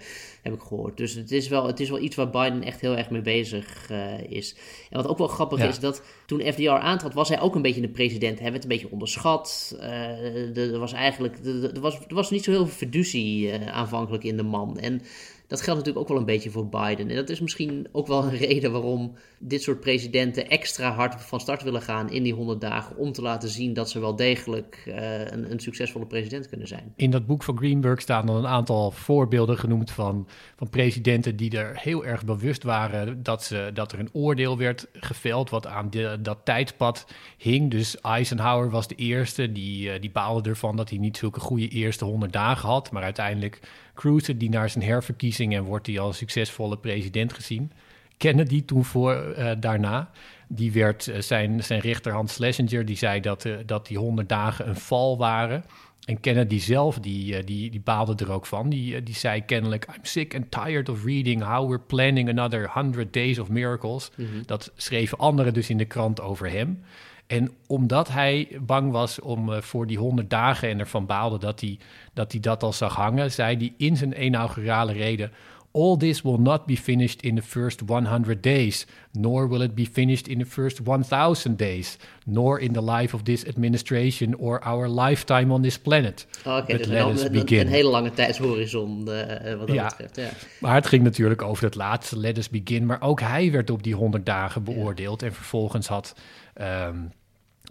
heb 0.42 0.52
ik 0.52 0.60
gehoord. 0.60 0.96
Dus 0.96 1.14
het 1.14 1.32
is, 1.32 1.48
wel, 1.48 1.66
het 1.66 1.80
is 1.80 1.90
wel 1.90 2.00
iets 2.00 2.16
waar 2.16 2.30
Biden 2.30 2.62
echt 2.62 2.80
heel 2.80 2.96
erg 2.96 3.10
mee 3.10 3.22
bezig 3.22 3.90
is. 4.28 4.56
En 4.90 4.96
wat 4.96 5.06
ook 5.08 5.18
wel 5.18 5.28
grappig 5.28 5.58
ja. 5.58 5.66
is, 5.66 5.78
dat 5.78 6.02
toen 6.26 6.40
FDR 6.40 6.68
aantrad, 6.68 7.14
was 7.14 7.28
hij 7.28 7.40
ook 7.40 7.54
een 7.54 7.62
beetje 7.62 7.80
de 7.80 7.88
president. 7.88 8.38
Hij 8.38 8.50
werd 8.50 8.62
een 8.62 8.68
beetje 8.68 8.90
onderschat. 8.90 9.76
er 9.80 10.78
was 10.78 10.92
eigenlijk, 10.92 11.38
er 11.44 11.80
was, 11.80 11.98
er 12.08 12.14
was 12.14 12.30
niet 12.30 12.44
zo 12.44 12.50
heel 12.50 12.66
veel 12.66 12.76
fiducie 12.76 13.52
aanvankelijk 13.54 14.24
in 14.24 14.36
de 14.36 14.42
man. 14.42 14.78
En 14.78 15.02
dat 15.46 15.62
geldt 15.62 15.78
natuurlijk 15.78 15.98
ook 15.98 16.08
wel 16.08 16.18
een 16.18 16.32
beetje 16.34 16.50
voor 16.50 16.68
Biden. 16.68 17.10
En 17.10 17.16
dat 17.16 17.28
is 17.28 17.40
misschien 17.40 17.88
ook 17.92 18.06
wel 18.06 18.22
een 18.22 18.36
reden 18.46 18.72
waarom 18.72 19.14
dit 19.38 19.62
soort 19.62 19.80
presidenten 19.80 20.48
extra 20.48 20.92
hard 20.92 21.22
van 21.22 21.40
start 21.40 21.62
willen 21.62 21.82
gaan 21.82 22.10
in 22.10 22.22
die 22.22 22.34
100 22.34 22.60
dagen. 22.60 22.96
Om 22.96 23.12
te 23.12 23.22
laten 23.22 23.48
zien 23.48 23.72
dat 23.72 23.90
ze 23.90 24.00
wel 24.00 24.16
degelijk 24.16 24.84
uh, 24.88 25.20
een, 25.20 25.50
een, 25.50 25.60
succesvolle 25.60 26.06
president 26.06 26.48
kunnen 26.48 26.68
zijn. 26.68 26.92
In 26.96 27.10
dat 27.10 27.26
boek 27.26 27.42
van 27.42 27.56
Greenberg 27.56 28.00
staan 28.00 28.26
dan 28.26 28.36
een 28.36 28.46
aantal 28.46 28.90
voorbeelden 28.90 29.58
genoemd 29.58 29.90
van, 29.90 30.28
van 30.56 30.70
presidenten 30.70 31.36
die 31.36 31.58
er 31.58 31.80
heel 31.80 32.04
erg 32.04 32.24
bewust 32.24 32.62
waren 32.62 33.22
dat, 33.22 33.44
ze, 33.44 33.70
dat 33.74 33.92
er 33.92 33.98
een 33.98 34.10
oordeel 34.12 34.58
werd 34.58 34.86
geveld 34.92 35.50
wat 35.50 35.66
aan 35.66 35.90
dat 36.20 36.38
tijdpad 36.44 37.06
hing. 37.36 37.70
Dus 37.70 38.00
Eisenhower 38.00 38.70
was 38.70 38.88
de 38.88 38.94
eerste, 38.94 39.52
die, 39.52 39.88
uh, 39.88 40.00
die 40.00 40.10
baalde 40.10 40.48
ervan 40.48 40.76
dat 40.76 40.88
hij 40.88 40.98
niet 40.98 41.16
zulke 41.16 41.40
goede 41.40 41.68
eerste 41.68 42.04
100 42.04 42.32
dagen 42.32 42.68
had. 42.68 42.90
Maar 42.90 43.02
uiteindelijk 43.02 43.60
cruisen 43.96 44.38
die 44.38 44.50
naar 44.50 44.70
zijn 44.70 44.84
herverkiezing 44.84 45.54
en 45.54 45.62
wordt 45.62 45.86
hij 45.86 45.98
als 45.98 46.16
succesvolle 46.16 46.78
president 46.78 47.32
gezien. 47.32 47.72
Kennedy 48.16 48.64
toen 48.64 48.84
voor 48.84 49.34
uh, 49.38 49.50
daarna. 49.60 50.10
Die 50.48 50.72
werd 50.72 51.06
uh, 51.06 51.20
zijn, 51.20 51.64
zijn 51.64 51.80
rechterhand 51.80 52.30
Schlesinger, 52.30 52.84
die 52.84 52.96
zei 52.96 53.20
dat, 53.20 53.44
uh, 53.44 53.56
dat 53.66 53.86
die 53.86 53.98
honderd 53.98 54.28
dagen 54.28 54.68
een 54.68 54.76
val 54.76 55.18
waren. 55.18 55.64
En 56.04 56.20
Kennedy 56.20 56.58
zelf, 56.58 56.98
die, 56.98 57.44
die, 57.44 57.70
die 57.70 57.80
baalde 57.80 58.24
er 58.24 58.32
ook 58.32 58.46
van. 58.46 58.68
Die, 58.68 59.02
die 59.02 59.14
zei 59.14 59.44
kennelijk, 59.44 59.86
I'm 59.96 60.04
sick 60.04 60.34
and 60.34 60.50
tired 60.50 60.88
of 60.88 61.04
reading 61.04 61.42
how 61.42 61.68
we're 61.68 61.84
planning 61.86 62.28
another 62.28 62.70
100 62.72 63.12
days 63.12 63.38
of 63.38 63.48
miracles. 63.48 64.10
Mm 64.16 64.26
-hmm. 64.26 64.42
Dat 64.46 64.72
schreven 64.76 65.18
anderen 65.18 65.54
dus 65.54 65.70
in 65.70 65.76
de 65.76 65.84
krant 65.84 66.20
over 66.20 66.50
hem. 66.50 66.82
En 67.26 67.50
omdat 67.66 68.08
hij 68.08 68.48
bang 68.60 68.92
was 68.92 69.20
om 69.20 69.50
uh, 69.50 69.60
voor 69.60 69.86
die 69.86 69.98
honderd 69.98 70.30
dagen 70.30 70.68
en 70.68 70.78
ervan 70.78 71.06
baalde 71.06 71.38
dat 71.38 71.60
hij, 71.60 71.78
dat 72.14 72.32
hij 72.32 72.40
dat 72.40 72.62
al 72.62 72.72
zag 72.72 72.94
hangen, 72.94 73.32
zei 73.32 73.56
hij 73.56 73.72
in 73.76 73.96
zijn 73.96 74.24
inaugurale 74.24 74.92
reden: 74.92 75.32
All 75.76 75.96
this 75.96 76.22
will 76.22 76.38
not 76.38 76.66
be 76.66 76.76
finished 76.76 77.22
in 77.22 77.34
the 77.34 77.42
first 77.42 77.80
100 77.80 78.42
days, 78.42 78.86
nor 79.12 79.48
will 79.48 79.62
it 79.62 79.74
be 79.74 79.84
finished 79.84 80.26
in 80.28 80.38
the 80.38 80.46
first 80.46 80.80
1000 80.84 81.58
days, 81.58 81.98
nor 82.24 82.60
in 82.60 82.72
the 82.72 82.82
life 82.82 83.14
of 83.14 83.22
this 83.22 83.46
administration 83.46 84.34
or 84.34 84.60
our 84.60 84.88
lifetime 84.88 85.52
on 85.52 85.62
this 85.62 85.78
planet. 85.78 86.26
Oké, 86.46 86.56
okay, 86.56 86.76
dus 86.76 86.86
een, 86.86 87.36
een, 87.36 87.58
een, 87.58 87.66
hele 87.66 87.90
lange 87.90 88.12
tijdshorizon 88.12 89.08
uh, 89.08 89.58
wat 89.58 89.66
dat 89.66 89.76
ja. 89.76 89.86
betreft. 89.86 90.16
Ja. 90.16 90.28
Maar 90.60 90.74
het 90.74 90.86
ging 90.86 91.02
natuurlijk 91.02 91.42
over 91.42 91.64
het 91.64 91.74
laatste, 91.74 92.18
let 92.18 92.38
us 92.38 92.48
begin. 92.48 92.86
Maar 92.86 93.02
ook 93.02 93.20
hij 93.20 93.50
werd 93.50 93.70
op 93.70 93.82
die 93.82 93.94
100 93.94 94.26
dagen 94.26 94.64
beoordeeld 94.64 95.20
ja. 95.20 95.26
en 95.26 95.32
vervolgens 95.32 95.86
had 95.86 96.14
Um, 96.60 97.12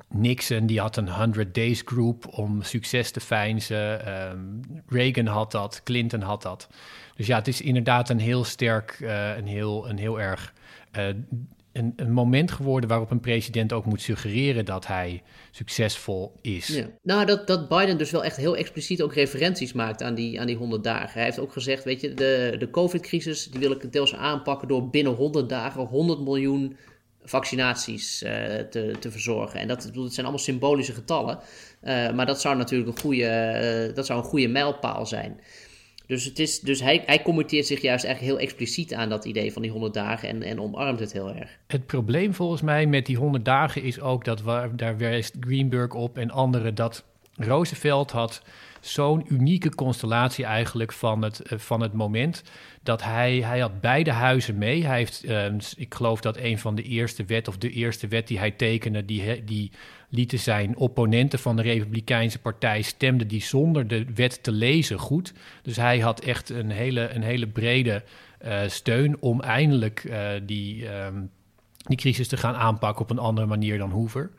Nixon 0.10 0.65
die 0.65 0.80
had 0.80 0.98
een 0.98 1.10
100 1.10 1.54
Days 1.54 1.82
Group 1.86 2.27
om 2.38 2.62
succes 2.62 3.12
te 3.12 3.20
feinzen. 3.20 4.13
Um, 4.32 4.62
Reagan 4.88 5.25
had 5.25 5.51
dat, 5.51 5.82
Clinton 5.84 6.22
had 6.22 6.42
dat. 6.42 6.68
Dus 7.15 7.27
ja, 7.27 7.38
het 7.38 7.48
is 7.48 7.62
inderdaad 7.62 8.10
een 8.10 8.20
heel 8.20 8.44
sterk, 8.44 8.98
uh, 9.01 9.38
een, 9.38 9.48
heel, 9.48 9.89
een 9.89 9.98
heel 9.98 10.20
erg 10.20 10.54
uh, 10.98 11.08
een, 11.72 11.94
een, 11.96 12.12
moment 12.12 12.51
geworden 12.51 12.89
waarop 12.89 13.12
een 13.12 13.20
president 13.20 13.74
ook 13.74 13.86
moet 13.86 14.01
suggereren 14.01 14.65
dat 14.65 14.88
hij 14.88 15.24
succesvol 15.51 16.34
is. 16.42 16.68
Ja. 16.68 16.88
Nou, 17.01 17.25
dat, 17.25 17.48
dat 17.48 17.70
Biden 17.70 17.98
dus 17.98 18.12
wel 18.12 18.24
echt 18.24 18.38
heel 18.38 18.56
expliciet 18.56 19.01
ook 19.01 19.13
referenties 19.13 19.74
maakt 19.74 20.04
aan 20.04 20.15
die, 20.15 20.39
aan 20.39 20.48
die 20.48 20.56
100 20.56 20.84
dagen. 20.84 21.13
Hij 21.13 21.24
heeft 21.24 21.39
ook 21.39 21.54
gezegd, 21.54 21.84
weet 21.84 22.01
je, 22.01 22.13
de, 22.13 22.56
de 22.60 22.70
COVID-crisis 22.70 23.48
die 23.48 23.60
wil 23.60 23.72
ik 23.72 23.92
deels 23.92 24.15
aanpakken 24.15 24.68
door 24.68 24.89
binnen 24.89 25.13
100 25.13 25.50
dagen 25.50 25.82
100 25.82 26.20
miljoen 26.20 26.77
vaccinaties 27.25 28.24
uh, 28.24 28.29
te, 28.70 28.96
te 29.00 29.12
verzorgen. 29.12 29.60
En 29.60 29.67
dat, 29.67 29.82
zijn 29.94 30.25
allemaal 30.25 30.38
symbolische 30.38 30.94
getallen. 30.94 31.39
Uh, 31.84 32.12
maar 32.12 32.25
dat 32.25 32.41
zou 32.41 32.58
natuurlijk 32.58 32.91
een 32.91 33.01
goede, 33.01 33.88
uh, 33.89 33.96
dat 33.96 34.05
zou 34.05 34.20
een 34.20 34.25
goede 34.25 34.48
mijlpaal 34.48 35.05
zijn. 35.05 35.39
Dus, 36.08 36.25
het 36.25 36.39
is, 36.39 36.60
dus 36.60 36.82
hij, 36.82 37.03
hij 37.05 37.22
committeert 37.22 37.65
zich 37.65 37.82
juist 37.82 38.05
eigenlijk 38.05 38.36
heel 38.36 38.48
expliciet 38.48 38.94
aan 38.94 39.10
dat 39.10 39.25
idee 39.25 39.53
van 39.53 39.62
die 39.62 39.72
100 39.72 39.94
dagen 39.94 40.29
en, 40.29 40.44
en 40.44 40.60
omarmt 40.60 41.00
het 41.00 41.13
heel 41.13 41.29
erg. 41.29 41.50
Het 41.67 41.86
probleem 41.86 42.34
volgens 42.34 42.62
mij 42.62 42.86
met 42.86 43.05
die 43.05 43.17
100 43.17 43.46
dagen 43.46 43.84
is 43.84 44.00
ook 44.00 44.25
dat, 44.25 44.41
waar, 44.41 44.75
daar 44.75 44.98
wijst 44.98 45.36
Greenberg 45.39 45.94
op 45.94 46.17
en 46.17 46.32
anderen, 46.32 46.75
dat 46.75 47.03
Roosevelt 47.36 48.12
had 48.12 48.41
zo'n 48.86 49.25
unieke 49.27 49.75
constellatie 49.75 50.46
eigenlijk 50.46 50.94
van 50.94 51.22
het, 51.22 51.42
eh, 51.42 51.58
van 51.58 51.82
het 51.82 51.94
moment. 51.94 52.44
Dat 52.84 53.04
hij, 53.04 53.42
hij 53.42 53.60
had 53.60 53.82
beide 53.82 54.12
huizen 54.12 54.58
mee. 54.58 54.86
Hij 54.86 54.98
heeft, 54.98 55.24
ehm, 55.24 55.60
ik 55.75 55.94
geloof 55.94 56.22
dat 56.22 56.38
een 56.38 56.60
van 56.60 56.75
de 56.75 56.84
eerste 56.84 57.25
wet 57.25 57.48
of 57.48 57.58
de 57.58 57.70
eerste 57.70 58.08
wet 58.08 58.27
die 58.27 58.39
hij 58.39 58.51
tekende, 58.51 59.06
die, 59.06 59.44
die 59.44 59.72
lieten 60.10 60.39
zijn 60.39 60.77
opponenten 60.77 61.39
van 61.39 61.56
de 61.56 61.62
Republikeinse 61.62 62.39
Partij 62.39 62.82
stemden 62.82 63.27
die 63.27 63.42
zonder 63.42 63.88
de 63.88 64.06
wet 64.15 64.44
te 64.44 64.51
lezen 64.51 65.00
goed. 65.00 65.34
Dus 65.62 65.75
hij 65.75 66.00
had 66.00 66.20
echt 66.20 66.50
een 66.50 66.72
hele, 66.72 67.10
een 67.10 67.24
hele 67.24 67.48
brede 67.48 68.04
uh, 68.46 68.60
steun 68.68 69.18
om 69.20 69.42
eindelijk 69.42 70.12
die, 70.46 70.94
um, 70.94 71.32
die 71.77 71.98
crisis 71.98 72.27
te 72.27 72.38
gaan 72.38 72.56
aanpakken 72.56 73.01
op 73.01 73.10
een 73.10 73.20
andere 73.20 73.48
manier 73.48 73.77
dan 73.77 73.92
Hoover. 73.92 74.32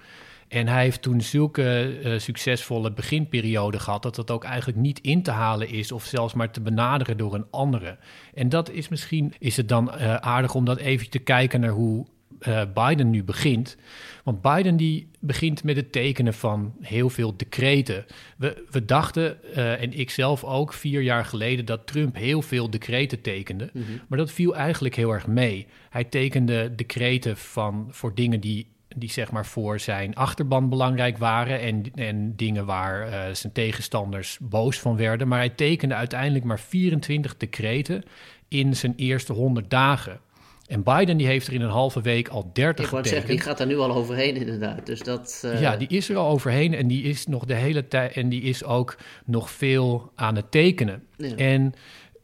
En 0.49 0.69
hij 0.69 0.83
heeft 0.83 1.03
toen 1.03 1.21
zulke 1.21 1.99
uh, 2.05 2.19
succesvolle 2.19 2.93
beginperiode 2.93 3.79
gehad 3.79 4.03
dat 4.03 4.15
dat 4.15 4.31
ook 4.31 4.45
eigenlijk 4.45 4.79
niet 4.79 5.01
in 5.01 5.23
te 5.23 5.31
halen 5.31 5.69
is 5.69 5.93
of 5.93 6.05
zelfs 6.05 6.35
maar 6.35 6.51
te 6.51 6.61
benaderen 6.61 7.17
door 7.17 7.35
een 7.35 7.47
andere. 7.51 7.99
En 8.35 8.49
dat 8.49 8.71
is 8.71 8.89
misschien 8.89 9.35
is 9.39 9.57
het 9.57 9.69
dan 9.69 9.91
uh, 9.95 10.15
aardig 10.15 10.55
om 10.55 10.65
dat 10.65 10.79
even 10.79 11.11
te 11.11 11.19
kijken 11.19 11.61
naar 11.61 11.71
hoe 11.71 12.07
uh, 12.41 12.63
Biden 12.75 13.11
nu 13.11 13.25
begint. 13.25 13.77
Want 14.25 14.43
Biden 14.43 14.77
die 14.77 15.09
begint 15.21 15.65
met 15.65 15.77
het 15.77 15.93
tekenen 15.93 16.35
van 16.35 16.75
heel 16.81 17.11
veel 17.11 17.37
decreten. 17.37 18.05
We, 18.37 18.65
we 18.71 18.85
dachten, 18.85 19.39
uh, 19.57 19.83
en 19.83 19.99
ik 19.99 20.11
zelf 20.11 20.45
ook, 20.45 20.73
vier 20.73 21.03
jaar 21.03 21.25
geleden 21.25 21.65
dat 21.65 21.87
Trump 21.87 22.17
heel 22.17 22.43
veel 22.43 22.71
decreten 22.71 23.21
tekende. 23.21 23.71
Mm 23.73 23.83
-hmm. 23.83 24.01
Maar 24.09 24.19
dat 24.19 24.33
viel 24.33 24.57
eigenlijk 24.57 24.95
heel 24.97 25.11
erg 25.11 25.27
mee. 25.27 25.67
Hij 25.91 26.05
tekende 26.05 26.75
decreten 26.75 27.37
van, 27.37 27.89
voor 27.91 28.15
dingen 28.15 28.41
die 28.41 28.67
die 28.97 29.11
zeg 29.11 29.31
maar 29.31 29.47
voor 29.47 29.81
zijn 29.81 30.15
achterban 30.15 30.69
belangrijk 30.69 31.19
waren 31.19 31.61
en, 31.61 31.83
en 31.95 32.37
dingen 32.37 32.67
waar 32.67 33.09
uh, 33.09 33.35
zijn 33.35 33.53
tegenstanders 33.53 34.39
boos 34.41 34.79
van 34.79 34.97
werden. 34.97 35.29
Maar 35.29 35.39
hij 35.39 35.49
tekende 35.49 35.95
uiteindelijk 35.95 36.45
maar 36.45 36.61
24 36.61 37.37
decreten 37.37 38.05
in 38.49 38.77
zijn 38.77 38.95
eerste 38.97 39.33
100 39.33 39.71
dagen. 39.71 40.21
En 40.67 40.83
Biden 40.83 41.17
die 41.17 41.27
heeft 41.27 41.47
er 41.47 41.53
in 41.53 41.61
een 41.61 41.71
halve 41.71 42.01
week 42.01 42.29
al 42.29 42.51
30 42.53 42.85
Ik 42.85 42.91
wou 42.91 43.07
zeggen, 43.07 43.29
die 43.29 43.41
gaat 43.41 43.61
er 43.61 43.67
nu 43.67 43.79
al 43.79 43.95
overheen 43.95 44.37
inderdaad. 44.37 44.87
Dus 44.87 45.01
dat, 45.01 45.43
uh... 45.45 45.61
Ja, 45.61 45.77
die 45.77 45.89
is 45.89 46.09
er 46.09 46.17
al 46.17 46.29
overheen 46.29 46.75
en 46.75 46.87
die 46.87 47.03
is 47.03 47.27
nog 47.27 47.45
de 47.45 47.55
hele 47.55 47.89
tijd 47.89 48.13
en 48.13 48.29
die 48.29 48.43
is 48.43 48.65
ook 48.65 48.97
nog 49.25 49.51
veel 49.51 50.13
aan 50.15 50.37
het 50.37 50.51
tekenen. 50.51 51.03
Ja. 51.17 51.37
En 51.37 51.75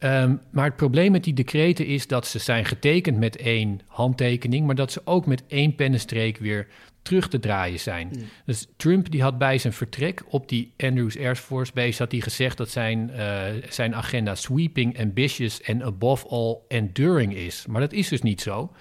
Um, 0.03 0.41
maar 0.51 0.65
het 0.65 0.75
probleem 0.75 1.11
met 1.11 1.23
die 1.23 1.33
decreten 1.33 1.85
is 1.85 2.07
dat 2.07 2.27
ze 2.27 2.39
zijn 2.39 2.65
getekend 2.65 3.17
met 3.17 3.37
één 3.37 3.81
handtekening, 3.87 4.65
maar 4.65 4.75
dat 4.75 4.91
ze 4.91 5.01
ook 5.03 5.25
met 5.25 5.43
één 5.47 5.75
pennenstreek 5.75 6.37
weer 6.37 6.67
terug 7.01 7.27
te 7.27 7.39
draaien 7.39 7.79
zijn. 7.79 8.07
Mm. 8.07 8.23
Dus 8.45 8.67
Trump 8.77 9.11
die 9.11 9.21
had 9.21 9.37
bij 9.37 9.57
zijn 9.57 9.73
vertrek 9.73 10.23
op 10.27 10.49
die 10.49 10.73
Andrews 10.77 11.17
Air 11.17 11.35
Force 11.35 11.71
Base 11.73 12.01
had 12.01 12.11
hij 12.11 12.21
gezegd 12.21 12.57
dat 12.57 12.69
zijn, 12.69 13.11
uh, 13.15 13.43
zijn 13.69 13.95
agenda 13.95 14.35
sweeping, 14.35 14.99
ambitious 14.99 15.61
en 15.61 15.83
above 15.83 16.27
all 16.27 16.57
enduring 16.67 17.35
is. 17.35 17.65
Maar 17.67 17.81
dat 17.81 17.93
is 17.93 18.07
dus 18.07 18.21
niet 18.21 18.41
zo. 18.41 18.71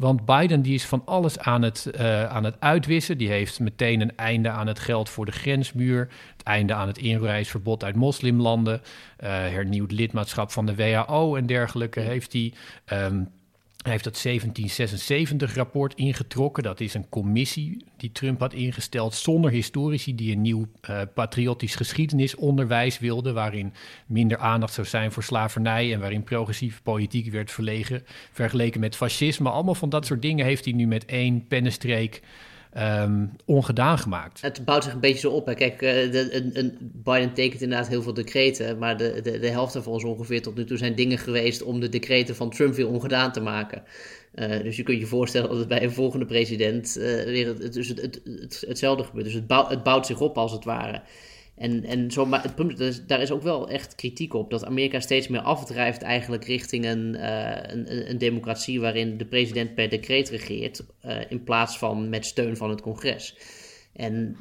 Want 0.00 0.24
Biden 0.24 0.62
die 0.62 0.74
is 0.74 0.84
van 0.86 1.02
alles 1.04 1.38
aan 1.38 1.62
het, 1.62 1.90
uh, 1.94 2.24
aan 2.24 2.44
het 2.44 2.56
uitwissen. 2.58 3.18
Die 3.18 3.28
heeft 3.28 3.60
meteen 3.60 4.00
een 4.00 4.16
einde 4.16 4.48
aan 4.48 4.66
het 4.66 4.78
geld 4.78 5.08
voor 5.08 5.26
de 5.26 5.32
grensmuur. 5.32 6.08
Het 6.32 6.42
einde 6.42 6.74
aan 6.74 6.86
het 6.86 6.98
inreisverbod 6.98 7.84
uit 7.84 7.96
moslimlanden. 7.96 8.80
Uh, 8.80 9.28
hernieuwd 9.28 9.92
lidmaatschap 9.92 10.50
van 10.50 10.66
de 10.66 10.74
WHO 10.74 11.36
en 11.36 11.46
dergelijke 11.46 12.00
heeft 12.00 12.32
hij. 12.32 12.52
Um, 12.92 13.28
hij 13.82 13.92
heeft 13.92 14.04
dat 14.04 14.26
1776-rapport 14.26 15.94
ingetrokken. 15.94 16.62
Dat 16.62 16.80
is 16.80 16.94
een 16.94 17.08
commissie 17.08 17.84
die 17.96 18.12
Trump 18.12 18.40
had 18.40 18.52
ingesteld 18.52 19.14
zonder 19.14 19.50
historici 19.50 20.14
die 20.14 20.32
een 20.32 20.40
nieuw 20.40 20.66
uh, 20.90 21.00
patriotisch 21.14 21.74
geschiedenisonderwijs 21.74 22.98
wilden, 22.98 23.34
waarin 23.34 23.72
minder 24.06 24.38
aandacht 24.38 24.74
zou 24.74 24.86
zijn 24.86 25.12
voor 25.12 25.22
slavernij 25.22 25.92
en 25.92 26.00
waarin 26.00 26.24
progressieve 26.24 26.82
politiek 26.82 27.30
werd 27.30 27.50
verlegen, 27.50 28.04
vergeleken 28.32 28.80
met 28.80 28.96
fascisme. 28.96 29.50
Allemaal 29.50 29.74
van 29.74 29.88
dat 29.88 30.06
soort 30.06 30.22
dingen 30.22 30.44
heeft 30.44 30.64
hij 30.64 30.74
nu 30.74 30.86
met 30.86 31.04
één 31.04 31.46
pennenstreek 31.46 32.22
um, 32.78 33.30
ongedaan 33.44 33.98
gemaakt. 33.98 34.40
Het 34.40 34.64
bouwt 34.64 34.84
zich 34.84 34.92
een 34.92 35.00
beetje 35.00 35.18
zo 35.18 35.30
op. 35.30 35.54
Kijk, 35.54 35.82
uh, 35.82 36.12
de, 36.12 36.36
een, 36.36 36.50
een 36.52 36.76
Biden 36.80 37.32
tekent 37.32 37.62
inderdaad 37.62 37.88
heel 37.88 38.02
veel 38.02 38.14
decreten, 38.14 38.78
maar 38.78 38.96
de, 38.96 39.20
de, 39.22 39.38
de 39.38 39.48
helft 39.48 39.72
daarvan 39.72 39.96
is 39.96 40.04
ongeveer 40.04 40.42
tot 40.42 40.56
nu 40.56 40.64
toe 40.64 40.76
zijn 40.76 40.94
dingen 40.94 41.18
geweest 41.18 41.62
om 41.62 41.80
de 41.80 41.88
decreten 41.88 42.36
van 42.36 42.50
Trump 42.50 42.74
weer 42.74 42.88
ongedaan 42.88 43.32
te 43.32 43.40
maken. 43.40 43.82
Uh, 44.34 44.62
dus 44.62 44.76
je 44.76 44.82
kunt 44.82 45.00
je 45.00 45.06
voorstellen 45.06 45.48
dat 45.48 45.58
het 45.58 45.68
bij 45.68 45.82
een 45.82 45.92
volgende 45.92 46.26
president 46.26 46.96
uh, 46.98 47.04
weer 47.24 47.46
het, 47.46 47.62
het, 47.62 47.86
het, 47.88 48.20
het, 48.24 48.64
hetzelfde 48.68 49.04
gebeurt. 49.04 49.24
Dus 49.24 49.34
het 49.34 49.82
bouwt 49.82 50.06
zich 50.06 50.20
op 50.20 50.38
als 50.38 50.52
het 50.52 50.64
ware. 50.64 51.02
En, 51.60 51.84
en 51.84 52.10
zo, 52.10 52.26
maar 52.26 52.42
het 52.42 52.54
punt 52.54 52.80
is, 52.80 53.06
daar 53.06 53.20
is 53.20 53.30
ook 53.30 53.42
wel 53.42 53.68
echt 53.68 53.94
kritiek 53.94 54.34
op. 54.34 54.50
Dat 54.50 54.64
Amerika 54.64 55.00
steeds 55.00 55.28
meer 55.28 55.40
afdrijft 55.40 56.02
eigenlijk 56.02 56.44
richting 56.44 56.86
een, 56.86 57.14
uh, 57.14 58.08
een, 58.08 58.18
democratie 58.18 58.80
waarin 58.80 59.16
de 59.16 59.24
president 59.24 59.74
per 59.74 59.88
decreet 59.88 60.28
regeert. 60.28 60.82
Uh, 61.04 61.30
in 61.30 61.44
plaats 61.44 61.78
van 61.78 62.08
met 62.08 62.26
steun 62.26 62.56
van 62.56 62.70
het 62.70 62.80
congres. 62.80 63.36
En 63.92 64.36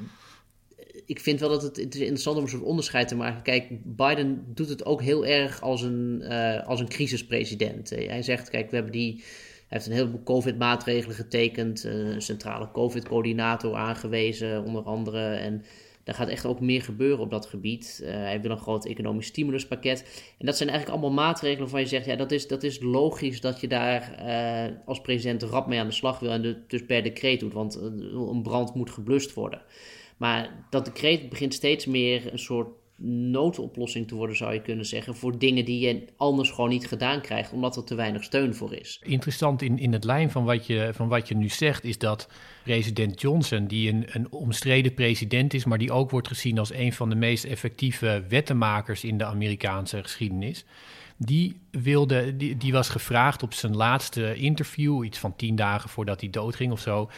ik 1.05 1.19
vind 1.19 1.39
wel 1.39 1.49
dat 1.49 1.61
het, 1.61 1.75
het 1.77 1.95
is 1.95 2.01
interessant 2.01 2.37
om 2.37 2.43
een 2.43 2.49
soort 2.49 2.63
onderscheid 2.63 3.07
te 3.07 3.15
maken. 3.15 3.41
Kijk, 3.41 3.67
Biden 3.83 4.43
doet 4.53 4.69
het 4.69 4.85
ook 4.85 5.01
heel 5.01 5.25
erg 5.25 5.61
als 5.61 5.81
een, 5.81 6.21
uh, 6.23 6.67
als 6.67 6.79
een 6.79 6.89
crisispresident. 6.89 7.89
Hij 7.89 8.21
zegt, 8.21 8.49
kijk, 8.49 8.69
we 8.69 8.75
hebben 8.75 8.93
die... 8.93 9.13
Hij 9.15 9.77
heeft 9.77 9.85
een 9.85 9.97
heleboel 9.97 10.23
COVID-maatregelen 10.23 11.15
getekend, 11.15 11.83
een 11.83 12.21
centrale 12.21 12.71
COVID-coördinator 12.71 13.75
aangewezen, 13.75 14.63
onder 14.63 14.83
andere. 14.83 15.33
En 15.33 15.63
er 16.09 16.15
gaat 16.15 16.27
echt 16.27 16.45
ook 16.45 16.59
meer 16.59 16.81
gebeuren 16.81 17.19
op 17.19 17.29
dat 17.29 17.45
gebied. 17.45 17.99
Uh, 18.03 18.09
hij 18.09 18.41
wil 18.41 18.51
een 18.51 18.57
groot 18.57 18.85
economisch 18.85 19.25
stimuluspakket. 19.25 20.23
En 20.37 20.45
dat 20.45 20.57
zijn 20.57 20.69
eigenlijk 20.69 20.99
allemaal 20.99 21.25
maatregelen 21.25 21.61
waarvan 21.61 21.79
je 21.79 21.87
zegt: 21.87 22.05
ja, 22.05 22.15
dat 22.15 22.31
is, 22.31 22.47
dat 22.47 22.63
is 22.63 22.79
logisch 22.79 23.41
dat 23.41 23.61
je 23.61 23.67
daar 23.67 24.15
uh, 24.25 24.77
als 24.85 25.01
president 25.01 25.43
rap 25.43 25.67
mee 25.67 25.79
aan 25.79 25.87
de 25.87 25.93
slag 25.93 26.19
wil 26.19 26.31
en 26.31 26.41
de, 26.41 26.61
dus 26.67 26.85
per 26.85 27.03
decreet 27.03 27.39
doet, 27.39 27.53
want 27.53 27.75
een 27.75 28.41
brand 28.43 28.75
moet 28.75 28.89
geblust 28.89 29.33
worden. 29.33 29.61
Maar 30.17 30.65
dat 30.69 30.85
decreet 30.85 31.29
begint 31.29 31.53
steeds 31.53 31.85
meer 31.85 32.31
een 32.31 32.39
soort 32.39 32.67
noodoplossing 33.01 34.07
te 34.07 34.15
worden, 34.15 34.35
zou 34.35 34.53
je 34.53 34.61
kunnen 34.61 34.85
zeggen, 34.85 35.15
voor 35.15 35.37
dingen 35.37 35.65
die 35.65 35.79
je 35.79 36.05
anders 36.17 36.51
gewoon 36.51 36.69
niet 36.69 36.87
gedaan 36.87 37.21
krijgt, 37.21 37.53
omdat 37.53 37.75
er 37.75 37.83
te 37.83 37.95
weinig 37.95 38.23
steun 38.23 38.55
voor 38.55 38.73
is. 38.73 39.01
Interessant 39.03 39.61
in, 39.61 39.79
in 39.79 39.93
het 39.93 40.03
lijn 40.03 40.31
van 40.31 40.45
wat, 40.45 40.67
je, 40.67 40.89
van 40.93 41.07
wat 41.07 41.27
je 41.27 41.35
nu 41.35 41.49
zegt, 41.49 41.83
is 41.83 41.97
dat 41.97 42.29
president 42.63 43.21
Johnson, 43.21 43.67
die 43.67 43.89
een, 43.89 44.05
een 44.07 44.31
omstreden 44.31 44.93
president 44.93 45.53
is, 45.53 45.65
maar 45.65 45.77
die 45.77 45.91
ook 45.91 46.11
wordt 46.11 46.27
gezien 46.27 46.59
als 46.59 46.73
een 46.73 46.93
van 46.93 47.09
de 47.09 47.15
meest 47.15 47.43
effectieve 47.43 48.23
wettenmakers 48.29 49.03
in 49.03 49.17
de 49.17 49.25
Amerikaanse 49.25 50.03
geschiedenis. 50.03 50.65
Die, 51.17 51.59
wilde, 51.71 52.37
die, 52.37 52.57
die 52.57 52.71
was 52.71 52.89
gevraagd 52.89 53.43
op 53.43 53.53
zijn 53.53 53.75
laatste 53.75 54.35
interview, 54.35 55.05
iets 55.05 55.17
van 55.17 55.35
tien 55.35 55.55
dagen 55.55 55.89
voordat 55.89 56.21
hij 56.21 56.29
doodging 56.29 56.71
of 56.71 56.79
zo 56.79 57.09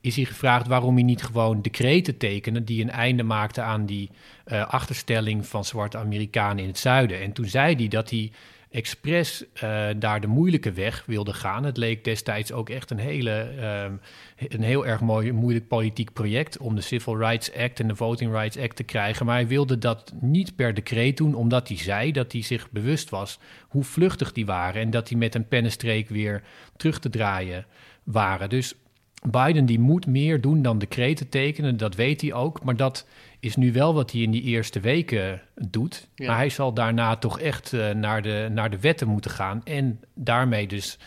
is 0.00 0.16
hij 0.16 0.24
gevraagd 0.24 0.66
waarom 0.66 0.94
hij 0.94 1.02
niet 1.02 1.22
gewoon 1.22 1.62
decreten 1.62 2.16
tekende 2.16 2.64
die 2.64 2.82
een 2.82 2.90
einde 2.90 3.22
maakten 3.22 3.64
aan 3.64 3.86
die 3.86 4.10
uh, 4.46 4.66
achterstelling 4.66 5.46
van 5.46 5.64
zwarte 5.64 5.98
Amerikanen 5.98 6.62
in 6.62 6.68
het 6.68 6.78
zuiden. 6.78 7.20
En 7.20 7.32
toen 7.32 7.46
zei 7.46 7.74
hij 7.74 7.88
dat 7.88 8.10
hij 8.10 8.32
expres 8.70 9.44
uh, 9.54 9.86
daar 9.96 10.20
de 10.20 10.26
moeilijke 10.26 10.72
weg 10.72 11.04
wilde 11.06 11.32
gaan. 11.32 11.64
Het 11.64 11.76
leek 11.76 12.04
destijds 12.04 12.52
ook 12.52 12.68
echt 12.68 12.90
een, 12.90 12.98
hele, 12.98 13.52
uh, 13.56 14.48
een 14.48 14.62
heel 14.62 14.86
erg 14.86 15.00
mooi, 15.00 15.32
moeilijk 15.32 15.68
politiek 15.68 16.12
project 16.12 16.58
om 16.58 16.74
de 16.74 16.80
Civil 16.80 17.18
Rights 17.18 17.54
Act 17.54 17.80
en 17.80 17.88
de 17.88 17.96
Voting 17.96 18.32
Rights 18.32 18.58
Act 18.58 18.76
te 18.76 18.82
krijgen. 18.82 19.26
Maar 19.26 19.34
hij 19.34 19.46
wilde 19.46 19.78
dat 19.78 20.12
niet 20.20 20.56
per 20.56 20.74
decreet 20.74 21.16
doen, 21.16 21.34
omdat 21.34 21.68
hij 21.68 21.76
zei 21.76 22.12
dat 22.12 22.32
hij 22.32 22.42
zich 22.42 22.70
bewust 22.70 23.10
was 23.10 23.38
hoe 23.68 23.84
vluchtig 23.84 24.32
die 24.32 24.46
waren 24.46 24.82
en 24.82 24.90
dat 24.90 25.08
die 25.08 25.16
met 25.16 25.34
een 25.34 25.48
pennenstreek 25.48 26.08
weer 26.08 26.42
terug 26.76 26.98
te 26.98 27.10
draaien 27.10 27.66
waren. 28.04 28.48
Dus 28.48 28.74
Biden 29.20 29.66
die 29.66 29.78
moet 29.78 30.06
meer 30.06 30.40
doen 30.40 30.62
dan 30.62 30.78
decreten 30.78 31.28
tekenen, 31.28 31.76
dat 31.76 31.94
weet 31.94 32.20
hij 32.20 32.32
ook. 32.32 32.62
Maar 32.64 32.76
dat 32.76 33.06
is 33.40 33.56
nu 33.56 33.72
wel 33.72 33.94
wat 33.94 34.12
hij 34.12 34.20
in 34.20 34.30
die 34.30 34.42
eerste 34.42 34.80
weken 34.80 35.42
doet. 35.54 36.08
Ja. 36.14 36.26
Maar 36.26 36.36
hij 36.36 36.48
zal 36.48 36.72
daarna 36.72 37.16
toch 37.16 37.40
echt 37.40 37.72
uh, 37.72 37.90
naar, 37.90 38.22
de, 38.22 38.48
naar 38.52 38.70
de 38.70 38.80
wetten 38.80 39.08
moeten 39.08 39.30
gaan. 39.30 39.60
En 39.64 40.00
daarmee 40.14 40.66
dus, 40.66 40.98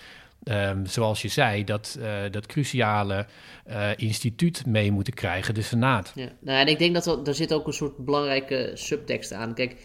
um, 0.43 0.85
zoals 0.85 1.21
je 1.21 1.27
zei, 1.27 1.63
dat, 1.63 1.97
uh, 1.99 2.13
dat 2.31 2.45
cruciale 2.45 3.25
uh, 3.67 3.89
instituut 3.95 4.65
mee 4.65 4.91
moeten 4.91 5.13
krijgen, 5.13 5.53
de 5.53 5.61
Senaat. 5.61 6.11
Ja. 6.15 6.29
Nou, 6.39 6.59
en 6.59 6.67
ik 6.67 6.79
denk 6.79 6.93
dat 6.93 7.05
er, 7.05 7.23
er 7.23 7.35
zit 7.35 7.53
ook 7.53 7.67
een 7.67 7.73
soort 7.73 7.97
belangrijke 7.97 8.71
subtekst 8.73 9.33
aan. 9.33 9.53
Kijk, 9.53 9.75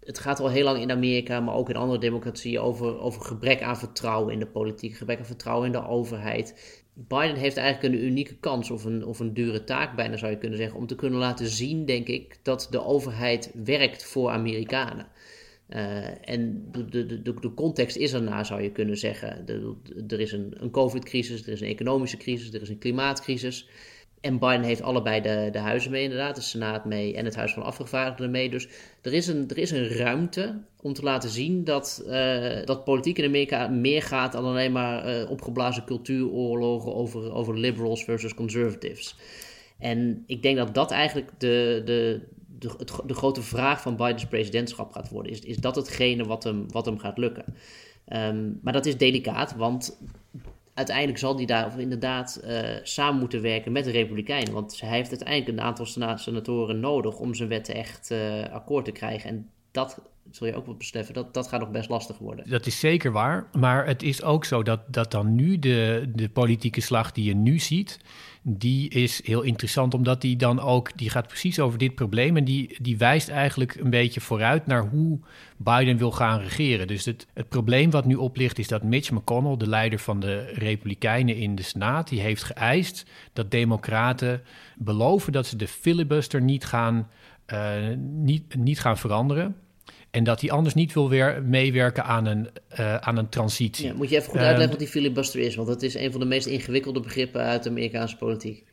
het 0.00 0.18
gaat 0.18 0.40
al 0.40 0.50
heel 0.50 0.64
lang 0.64 0.80
in 0.80 0.90
Amerika, 0.90 1.40
maar 1.40 1.54
ook 1.54 1.68
in 1.68 1.76
andere 1.76 2.00
democratieën, 2.00 2.60
over, 2.60 3.00
over 3.00 3.22
gebrek 3.22 3.62
aan 3.62 3.78
vertrouwen 3.78 4.32
in 4.32 4.38
de 4.38 4.46
politiek, 4.46 4.96
gebrek 4.96 5.18
aan 5.18 5.24
vertrouwen 5.24 5.66
in 5.66 5.72
de 5.72 5.86
overheid. 5.86 6.82
Biden 6.94 7.36
heeft 7.36 7.56
eigenlijk 7.56 7.94
een 7.94 8.04
unieke 8.04 8.36
kans, 8.36 8.70
of 8.70 8.84
een, 8.84 9.04
of 9.04 9.20
een 9.20 9.34
dure 9.34 9.64
taak 9.64 9.96
bijna 9.96 10.16
zou 10.16 10.30
je 10.30 10.38
kunnen 10.38 10.58
zeggen, 10.58 10.78
om 10.78 10.86
te 10.86 10.94
kunnen 10.94 11.18
laten 11.18 11.46
zien, 11.46 11.84
denk 11.84 12.06
ik, 12.06 12.38
dat 12.42 12.66
de 12.70 12.84
overheid 12.84 13.50
werkt 13.64 14.04
voor 14.04 14.30
Amerikanen. 14.30 15.06
Uh, 15.68 16.28
en 16.28 16.68
de, 16.72 17.06
de, 17.06 17.22
de, 17.22 17.54
context 17.54 17.96
is 17.96 18.12
erna, 18.12 18.44
zou 18.44 18.62
je 18.62 18.70
kunnen 18.70 18.96
zeggen. 18.96 19.46
Er 20.08 20.20
is 20.20 20.32
een, 20.32 20.54
een 20.58 20.70
COVID-crisis, 20.70 21.46
er 21.46 21.52
is 21.52 21.60
een 21.60 21.68
economische 21.68 22.16
crisis, 22.16 22.52
er 22.52 22.62
is 22.62 22.68
een 22.68 22.78
klimaatcrisis. 22.78 23.68
En 24.24 24.38
Biden 24.38 24.62
heeft 24.62 24.82
allebei 24.82 25.20
de, 25.20 25.48
de 25.52 25.58
huizen 25.58 25.90
mee, 25.90 26.02
inderdaad, 26.02 26.34
de 26.34 26.40
Senaat 26.40 26.84
mee 26.84 27.14
en 27.14 27.24
het 27.24 27.36
Huis 27.36 27.52
van 27.52 27.62
Afgevaardigden 27.62 28.30
mee. 28.30 28.50
Dus 28.50 28.68
er 29.02 29.12
is 29.12 29.26
een, 29.26 29.48
er 29.48 29.58
is 29.58 29.70
een 29.70 29.88
ruimte 29.88 30.60
om 30.82 30.92
te 30.92 31.02
laten 31.02 31.30
zien 31.30 31.64
dat, 31.64 32.04
uh, 32.06 32.64
dat 32.64 32.84
politiek 32.84 33.18
in 33.18 33.24
Amerika 33.24 33.68
meer 33.68 34.02
gaat 34.02 34.32
dan 34.32 34.44
alleen 34.44 34.72
maar 34.72 35.08
uh, 35.08 35.30
opgeblazen 35.30 35.84
cultuuroorlogen 35.84 36.94
over, 36.94 37.32
over 37.32 37.58
liberals 37.58 38.04
versus 38.04 38.34
conservatives. 38.34 39.16
En 39.78 40.24
ik 40.26 40.42
denk 40.42 40.56
dat 40.56 40.74
dat 40.74 40.90
eigenlijk 40.90 41.30
de, 41.38 41.82
de, 41.84 42.20
de, 42.58 42.70
de 43.06 43.14
grote 43.14 43.42
vraag 43.42 43.80
van 43.80 43.96
Bidens 43.96 44.26
presidentschap 44.26 44.92
gaat 44.92 45.08
worden. 45.08 45.32
Is, 45.32 45.40
is 45.40 45.56
dat 45.56 45.76
hetgene 45.76 46.24
wat 46.24 46.44
hem, 46.44 46.70
wat 46.70 46.86
hem 46.86 46.98
gaat 46.98 47.18
lukken? 47.18 47.44
Um, 48.12 48.58
maar 48.62 48.72
dat 48.72 48.86
is 48.86 48.96
delicaat, 48.96 49.56
want 49.56 49.98
uiteindelijk 50.74 51.18
zal 51.18 51.36
hij 51.36 51.44
daar 51.44 51.80
inderdaad 51.80 52.40
uh, 52.44 52.60
samen 52.82 53.20
moeten 53.20 53.42
werken 53.42 53.72
met 53.72 53.84
de 53.84 53.90
Republikeinen. 53.90 54.52
Want 54.52 54.80
hij 54.80 54.96
heeft 54.96 55.10
uiteindelijk 55.10 55.58
een 55.58 55.64
aantal 55.64 55.86
senatoren 56.16 56.80
nodig 56.80 57.18
om 57.18 57.34
zijn 57.34 57.48
wetten 57.48 57.74
echt 57.74 58.10
uh, 58.10 58.42
akkoord 58.52 58.84
te 58.84 58.92
krijgen. 58.92 59.30
En 59.30 59.50
dat 59.74 60.00
zul 60.30 60.46
je 60.46 60.54
ook 60.54 60.66
wel 60.66 60.74
beseffen, 60.74 61.14
dat, 61.14 61.34
dat 61.34 61.48
gaat 61.48 61.60
nog 61.60 61.70
best 61.70 61.88
lastig 61.88 62.18
worden. 62.18 62.50
Dat 62.50 62.66
is 62.66 62.78
zeker 62.80 63.12
waar. 63.12 63.46
Maar 63.52 63.86
het 63.86 64.02
is 64.02 64.22
ook 64.22 64.44
zo 64.44 64.62
dat, 64.62 64.80
dat 64.86 65.10
dan 65.10 65.34
nu 65.34 65.58
de, 65.58 66.10
de 66.14 66.28
politieke 66.28 66.80
slag 66.80 67.12
die 67.12 67.24
je 67.24 67.34
nu 67.34 67.58
ziet, 67.58 68.00
die 68.42 68.88
is 68.88 69.26
heel 69.26 69.42
interessant, 69.42 69.94
omdat 69.94 70.20
die 70.20 70.36
dan 70.36 70.60
ook, 70.60 70.96
die 70.96 71.10
gaat 71.10 71.26
precies 71.26 71.60
over 71.60 71.78
dit 71.78 71.94
probleem 71.94 72.36
en 72.36 72.44
die, 72.44 72.76
die 72.82 72.98
wijst 72.98 73.28
eigenlijk 73.28 73.74
een 73.74 73.90
beetje 73.90 74.20
vooruit 74.20 74.66
naar 74.66 74.88
hoe 74.88 75.18
Biden 75.56 75.96
wil 75.96 76.12
gaan 76.12 76.40
regeren. 76.40 76.86
Dus 76.86 77.04
het, 77.04 77.26
het 77.34 77.48
probleem 77.48 77.90
wat 77.90 78.04
nu 78.04 78.14
oplicht 78.14 78.58
is 78.58 78.68
dat 78.68 78.82
Mitch 78.82 79.10
McConnell, 79.10 79.56
de 79.56 79.68
leider 79.68 79.98
van 79.98 80.20
de 80.20 80.44
Republikeinen 80.44 81.36
in 81.36 81.54
de 81.54 81.62
Senaat, 81.62 82.08
die 82.08 82.20
heeft 82.20 82.42
geëist 82.42 83.06
dat 83.32 83.50
Democraten 83.50 84.42
beloven 84.76 85.32
dat 85.32 85.46
ze 85.46 85.56
de 85.56 85.68
filibuster 85.68 86.42
niet 86.42 86.64
gaan, 86.64 87.08
uh, 87.52 87.72
niet, 87.98 88.54
niet 88.54 88.80
gaan 88.80 88.98
veranderen. 88.98 89.56
En 90.14 90.24
dat 90.24 90.40
hij 90.40 90.50
anders 90.50 90.74
niet 90.74 90.92
wil 90.92 91.08
weer 91.08 91.42
meewerken 91.42 92.04
aan 92.04 92.26
een, 92.26 92.48
uh, 92.80 92.96
aan 92.96 93.16
een 93.16 93.28
transitie. 93.28 93.86
Ja, 93.86 93.94
moet 93.94 94.10
je 94.10 94.16
even 94.16 94.30
goed 94.30 94.40
uitleggen 94.40 94.68
wat 94.68 94.78
die 94.78 94.88
filibuster 94.88 95.40
is? 95.40 95.54
Want 95.54 95.68
dat 95.68 95.82
is 95.82 95.94
een 95.94 96.10
van 96.10 96.20
de 96.20 96.26
meest 96.26 96.46
ingewikkelde 96.46 97.00
begrippen 97.00 97.40
uit 97.40 97.62
de 97.62 97.68
Amerikaanse 97.68 98.16
politiek. 98.16 98.64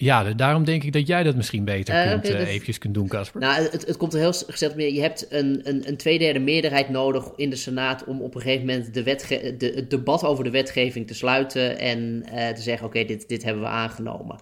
Ja, 0.00 0.32
daarom 0.32 0.64
denk 0.64 0.84
ik 0.84 0.92
dat 0.92 1.06
jij 1.06 1.22
dat 1.22 1.36
misschien 1.36 1.64
beter 1.64 1.94
uh, 1.94 2.10
kunt, 2.10 2.26
okay, 2.26 2.40
uh, 2.40 2.48
eventjes 2.48 2.78
kunt 2.78 2.94
doen, 2.94 3.08
Casper. 3.08 3.40
Nou, 3.40 3.62
het, 3.62 3.86
het 3.86 3.96
komt 3.96 4.14
er 4.14 4.20
heel 4.20 4.32
gezegd 4.32 4.74
meer. 4.74 4.92
Je 4.92 5.00
hebt 5.00 5.26
een, 5.28 5.60
een, 5.64 5.88
een 5.88 5.96
tweederde 5.96 6.38
meerderheid 6.38 6.88
nodig 6.88 7.30
in 7.36 7.50
de 7.50 7.56
Senaat 7.56 8.04
om 8.04 8.22
op 8.22 8.34
een 8.34 8.40
gegeven 8.40 8.66
moment 8.66 8.94
de 8.94 9.02
wetge 9.02 9.54
de, 9.58 9.72
het 9.74 9.90
debat 9.90 10.24
over 10.24 10.44
de 10.44 10.50
wetgeving 10.50 11.06
te 11.06 11.14
sluiten 11.14 11.78
en 11.78 12.24
uh, 12.32 12.48
te 12.48 12.62
zeggen: 12.62 12.86
oké, 12.86 13.04
dit, 13.04 13.28
dit 13.28 13.42
hebben 13.42 13.62
we 13.62 13.68
aangenomen. 13.68 14.36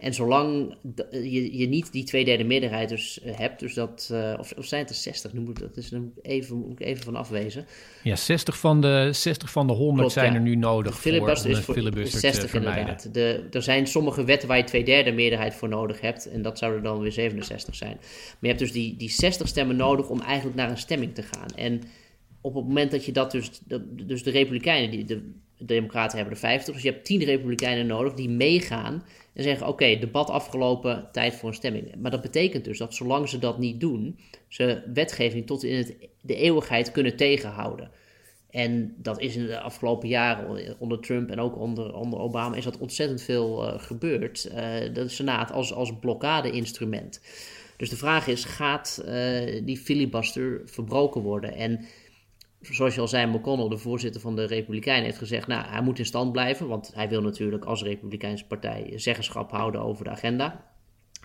En 0.00 0.14
zolang 0.14 0.74
je, 1.10 1.58
je 1.58 1.68
niet 1.68 1.92
die 1.92 2.04
tweederde 2.04 2.44
meerderheid 2.44 2.88
dus 2.88 3.20
eh, 3.20 3.38
hebt, 3.38 3.60
dus 3.60 3.74
dat, 3.74 4.08
uh, 4.12 4.34
of, 4.38 4.52
of 4.56 4.64
zijn 4.64 4.80
het 4.80 4.90
er 4.90 4.96
60, 4.96 5.32
nu 5.32 5.40
moet, 5.40 5.58
dat 5.58 5.76
is, 5.76 5.88
dan 5.88 6.12
even, 6.22 6.56
moet 6.56 6.80
ik 6.80 6.86
even 6.86 7.04
van 7.04 7.16
afwezen. 7.16 7.66
Ja, 8.02 8.16
60 8.16 8.58
van 8.58 8.80
de, 8.80 9.08
60 9.12 9.50
van 9.50 9.66
de 9.66 9.72
100 9.72 9.98
Klopt, 9.98 10.12
zijn 10.12 10.32
ja. 10.32 10.38
er 10.38 10.40
nu 10.40 10.54
nodig 10.56 10.94
de 10.94 11.00
filibuster 11.00 11.50
voor, 11.50 11.58
is 11.58 11.64
voor 11.64 11.74
filibuster 11.74 12.20
60 12.20 12.54
inderdaad. 12.54 13.14
De, 13.14 13.46
er 13.50 13.62
zijn 13.62 13.86
sommige 13.86 14.24
wetten 14.24 14.48
waar 14.48 14.56
je 14.56 14.64
tweederde 15.00 15.22
meerderheid 15.22 15.54
voor 15.54 15.68
nodig 15.68 16.00
hebt 16.00 16.28
en 16.28 16.42
dat 16.42 16.58
zouden 16.58 16.82
dan 16.82 17.00
weer 17.00 17.12
67 17.12 17.74
zijn. 17.74 17.96
Maar 17.96 18.36
je 18.40 18.46
hebt 18.46 18.58
dus 18.58 18.72
die, 18.72 18.96
die 18.96 19.10
60 19.10 19.48
stemmen 19.48 19.76
nodig 19.76 20.08
om 20.08 20.20
eigenlijk 20.20 20.56
naar 20.56 20.70
een 20.70 20.78
stemming 20.78 21.14
te 21.14 21.22
gaan. 21.22 21.48
En 21.54 21.82
op 22.40 22.54
het 22.54 22.66
moment 22.66 22.90
dat 22.90 23.04
je 23.04 23.12
dat 23.12 23.30
dus, 23.30 23.50
dus 23.90 24.22
de 24.22 24.30
Republikeinen, 24.30 24.90
die, 24.90 25.04
de, 25.04 25.32
de 25.56 25.64
Democraten 25.64 26.16
hebben 26.16 26.34
er 26.34 26.40
50, 26.40 26.74
dus 26.74 26.82
je 26.82 26.90
hebt 26.90 27.04
10 27.04 27.24
Republikeinen 27.24 27.86
nodig 27.86 28.14
die 28.14 28.28
meegaan 28.28 29.04
en 29.32 29.42
zeggen: 29.42 29.66
Oké, 29.66 29.98
debat 29.98 30.30
afgelopen, 30.30 31.08
tijd 31.12 31.34
voor 31.34 31.48
een 31.48 31.54
stemming. 31.54 31.94
Maar 31.98 32.10
dat 32.10 32.22
betekent 32.22 32.64
dus 32.64 32.78
dat 32.78 32.94
zolang 32.94 33.28
ze 33.28 33.38
dat 33.38 33.58
niet 33.58 33.80
doen, 33.80 34.18
ze 34.48 34.82
wetgeving 34.94 35.46
tot 35.46 35.64
in 35.64 35.96
de 36.20 36.34
eeuwigheid 36.34 36.92
kunnen 36.92 37.16
tegenhouden. 37.16 37.90
En 38.50 38.94
dat 38.96 39.20
is 39.20 39.36
in 39.36 39.46
de 39.46 39.60
afgelopen 39.60 40.08
jaren 40.08 40.76
onder 40.78 41.00
Trump 41.00 41.30
en 41.30 41.40
ook 41.40 41.58
onder, 41.58 41.94
onder 41.94 42.18
Obama 42.18 42.56
is 42.56 42.64
dat 42.64 42.78
ontzettend 42.78 43.22
veel 43.22 43.66
uh, 43.66 43.80
gebeurd. 43.80 44.48
Uh, 44.48 44.54
de 44.94 45.08
Senaat 45.08 45.52
als, 45.52 45.72
als 45.72 45.98
blokkade-instrument. 45.98 47.20
Dus 47.76 47.90
de 47.90 47.96
vraag 47.96 48.26
is: 48.26 48.44
gaat 48.44 49.02
uh, 49.06 49.62
die 49.64 49.76
filibuster 49.76 50.60
verbroken 50.64 51.20
worden? 51.20 51.54
En 51.54 51.84
zoals 52.60 52.94
je 52.94 53.00
al 53.00 53.08
zei, 53.08 53.26
McConnell, 53.26 53.68
de 53.68 53.78
voorzitter 53.78 54.20
van 54.20 54.36
de 54.36 54.44
Republikeinen, 54.44 55.04
heeft 55.04 55.18
gezegd: 55.18 55.46
Nou, 55.46 55.66
hij 55.66 55.82
moet 55.82 55.98
in 55.98 56.06
stand 56.06 56.32
blijven. 56.32 56.68
Want 56.68 56.90
hij 56.94 57.08
wil 57.08 57.22
natuurlijk 57.22 57.64
als 57.64 57.82
Republikeinse 57.82 58.46
partij 58.46 58.92
zeggenschap 58.96 59.50
houden 59.50 59.82
over 59.82 60.04
de 60.04 60.10
agenda. 60.10 60.69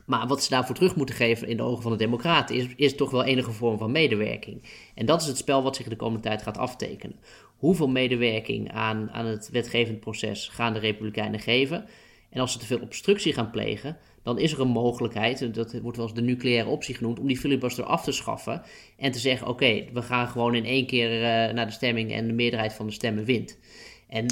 Maar 0.06 0.28
wat 0.28 0.44
ze 0.44 0.50
daarvoor 0.50 0.76
terug 0.76 0.96
moeten 0.96 1.16
geven 1.16 1.48
in 1.48 1.58
de 1.58 1.64
ogen 1.64 1.82
van 1.82 1.92
de 1.92 1.98
Democraten 1.98 2.56
is, 2.56 2.68
is 2.76 2.96
toch 2.96 3.12
wel 3.12 3.24
enige 3.24 3.52
vorm 3.52 3.78
van 3.78 3.92
medewerking. 3.92 4.64
En 4.96 5.06
dat 5.06 5.22
is 5.22 5.28
het 5.28 5.38
spel 5.38 5.64
wat 5.64 5.76
zich 5.76 5.88
de 5.88 5.96
komende 5.96 6.28
tijd 6.28 6.42
gaat 6.42 6.58
aftekenen. 6.58 7.20
Hoeveel 7.58 7.88
medewerking 7.88 8.72
aan, 8.72 9.12
aan 9.12 9.26
het 9.26 9.50
wetgevend 9.50 10.00
proces 10.00 10.48
gaan 10.48 10.74
de 10.74 10.80
Republikeinen 10.80 11.40
geven? 11.40 11.86
En 12.30 12.42
als 12.42 12.52
ze 12.52 12.58
te 12.58 12.66
veel 12.66 12.80
obstructie 12.80 13.34
gaan 13.34 13.52
plegen, 13.52 13.98
dan 14.24 14.40
is 14.40 14.52
er 14.52 14.60
een 14.60 14.68
mogelijkheid, 14.68 15.54
dat 15.54 15.80
wordt 15.82 15.98
wel 15.98 16.06
eens 16.06 16.16
de 16.16 16.22
nucleaire 16.22 16.70
optie 16.70 16.96
genoemd, 16.96 17.20
om 17.20 17.28
die 17.28 17.40
filibuster 17.40 17.84
af 17.84 18.04
te 18.04 18.12
schaffen 18.12 18.62
en 18.98 19.12
te 19.12 19.20
zeggen: 19.20 19.48
oké, 19.48 19.86
we 19.94 20.02
gaan 20.02 20.28
gewoon 20.28 20.56
in 20.56 20.66
één 20.66 20.86
keer 20.86 21.12
uh, 21.12 21.54
naar 21.54 21.66
de 21.66 21.72
stemming 21.72 22.12
en 22.12 22.28
de 22.28 22.34
meerderheid 22.34 22.74
van 22.74 22.86
de 22.86 22.92
stemmen 22.92 23.26
wint. 23.26 23.60
En 24.08 24.26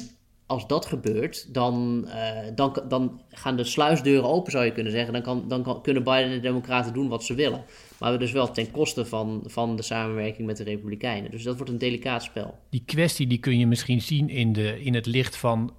als 0.53 0.67
dat 0.67 0.85
gebeurt, 0.85 1.53
dan, 1.53 2.05
uh, 2.07 2.37
dan, 2.55 2.83
dan 2.87 3.21
gaan 3.29 3.55
de 3.55 3.63
sluisdeuren 3.63 4.29
open, 4.29 4.51
zou 4.51 4.65
je 4.65 4.71
kunnen 4.71 4.91
zeggen. 4.91 5.13
Dan, 5.13 5.21
kan, 5.21 5.43
dan 5.47 5.63
kan, 5.63 5.81
kunnen 5.81 6.03
Biden 6.03 6.23
en 6.23 6.31
de 6.31 6.39
Democraten 6.39 6.93
doen 6.93 7.07
wat 7.07 7.23
ze 7.23 7.33
willen. 7.33 7.63
Maar 7.99 8.19
dus 8.19 8.31
wel 8.31 8.51
ten 8.51 8.71
koste 8.71 9.05
van, 9.05 9.43
van 9.45 9.75
de 9.75 9.81
samenwerking 9.81 10.47
met 10.47 10.57
de 10.57 10.63
Republikeinen. 10.63 11.31
Dus 11.31 11.43
dat 11.43 11.55
wordt 11.55 11.71
een 11.71 11.77
delicaat 11.77 12.23
spel. 12.23 12.57
Die 12.69 12.83
kwestie 12.85 13.27
die 13.27 13.37
kun 13.37 13.59
je 13.59 13.67
misschien 13.67 14.01
zien 14.01 14.29
in, 14.29 14.53
de, 14.53 14.83
in 14.83 14.93
het 14.93 15.05
licht 15.05 15.35
van 15.35 15.73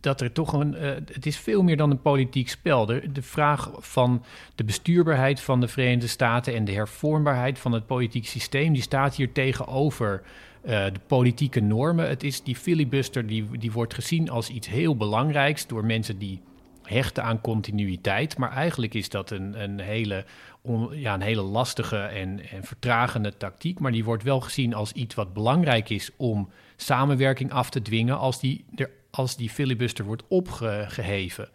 dat 0.00 0.20
er 0.20 0.32
toch 0.32 0.52
een. 0.52 0.74
Uh, 0.74 0.90
het 0.90 1.26
is 1.26 1.38
veel 1.38 1.62
meer 1.62 1.76
dan 1.76 1.90
een 1.90 2.02
politiek 2.02 2.48
spel. 2.48 2.86
De, 2.86 3.12
de 3.12 3.22
vraag 3.22 3.70
van 3.78 4.24
de 4.54 4.64
bestuurbaarheid 4.64 5.40
van 5.40 5.60
de 5.60 5.68
Verenigde 5.68 6.06
Staten 6.06 6.54
en 6.54 6.64
de 6.64 6.72
hervormbaarheid 6.72 7.58
van 7.58 7.72
het 7.72 7.86
politiek 7.86 8.26
systeem, 8.26 8.72
die 8.72 8.82
staat 8.82 9.16
hier 9.16 9.32
tegenover 9.32 10.22
uh, 10.64 10.84
de 10.84 11.00
politieke 11.06 11.60
normen. 11.60 12.08
Het 12.08 12.22
is 12.22 12.42
die 12.42 12.56
filibuster, 12.56 13.26
die, 13.26 13.58
die 13.58 13.72
wordt 13.72 13.94
gezien 13.94 14.30
als 14.30 14.48
iets 14.48 14.68
heel 14.68 14.96
belangrijks 14.96 15.66
door 15.66 15.84
mensen 15.84 16.18
die 16.18 16.40
hechten 16.82 17.24
aan 17.24 17.40
continuïteit. 17.40 18.38
Maar 18.38 18.52
eigenlijk 18.52 18.94
is 18.94 19.08
dat 19.08 19.30
een, 19.30 19.62
een, 19.62 19.80
hele, 19.80 20.24
ja, 20.90 21.14
een 21.14 21.20
hele 21.20 21.42
lastige 21.42 21.98
en, 21.98 22.48
en 22.50 22.64
vertragende 22.64 23.36
tactiek. 23.36 23.78
Maar 23.78 23.92
die 23.92 24.04
wordt 24.04 24.22
wel 24.22 24.40
gezien 24.40 24.74
als 24.74 24.92
iets 24.92 25.14
wat 25.14 25.32
belangrijk 25.32 25.88
is 25.90 26.10
om 26.16 26.50
samenwerking 26.76 27.52
af 27.52 27.70
te 27.70 27.82
dwingen 27.82 28.18
als 28.18 28.40
die 28.40 28.64
als 29.10 29.36
die 29.36 29.50
filibuster 29.50 30.04
wordt 30.04 30.22
opgeheven, 30.28 31.48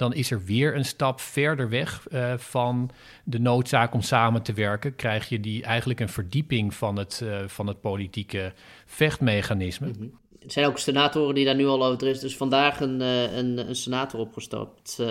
dan 0.00 0.14
is 0.14 0.30
er 0.30 0.44
weer 0.44 0.76
een 0.76 0.84
stap 0.84 1.20
verder 1.20 1.68
weg 1.68 2.06
uh, 2.12 2.34
van 2.36 2.90
de 3.24 3.38
noodzaak 3.38 3.94
om 3.94 4.02
samen 4.02 4.42
te 4.42 4.52
werken. 4.52 4.96
Krijg 4.96 5.28
je 5.28 5.40
die 5.40 5.62
eigenlijk 5.62 6.00
een 6.00 6.08
verdieping 6.08 6.74
van 6.74 6.96
het, 6.96 7.20
uh, 7.22 7.38
van 7.46 7.66
het 7.66 7.80
politieke 7.80 8.52
vechtmechanisme. 8.86 9.90
-hmm. 9.96 10.18
Er 10.40 10.50
zijn 10.50 10.66
ook 10.66 10.78
senatoren 10.78 11.34
die 11.34 11.44
daar 11.44 11.54
nu 11.54 11.66
al 11.66 11.84
over 11.84 12.08
is. 12.08 12.20
Dus 12.20 12.36
vandaag 12.36 12.80
een, 12.80 13.00
uh, 13.00 13.36
een, 13.36 13.68
een, 13.68 13.76
senator 13.76 14.20
opgestapt. 14.20 15.02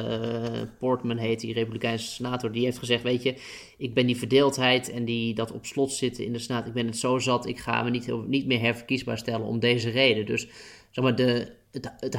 Portman 0.79 1.17
heet 1.17 1.39
die 1.39 1.53
Republikeinse 1.53 2.07
senator. 2.07 2.51
Die 2.51 2.63
heeft 2.63 2.77
gezegd: 2.77 3.03
Weet 3.03 3.23
je, 3.23 3.35
ik 3.77 3.93
ben 3.93 4.05
die 4.05 4.17
verdeeldheid 4.17 4.91
en 4.91 5.05
die, 5.05 5.33
dat 5.33 5.51
op 5.51 5.65
slot 5.65 5.91
zitten 5.91 6.25
in 6.25 6.33
de 6.33 6.39
Senaat. 6.39 6.67
Ik 6.67 6.73
ben 6.73 6.85
het 6.85 6.97
zo 6.97 7.19
zat. 7.19 7.47
Ik 7.47 7.59
ga 7.59 7.83
me 7.83 7.89
niet, 7.89 8.27
niet 8.27 8.45
meer 8.45 8.59
herverkiesbaar 8.59 9.17
stellen 9.17 9.45
om 9.45 9.59
deze 9.59 9.89
reden. 9.89 10.25
Dus 10.25 10.47
zeg 10.89 11.03
maar, 11.03 11.15
de, 11.15 11.51
het, 11.71 11.93
het 11.99 12.15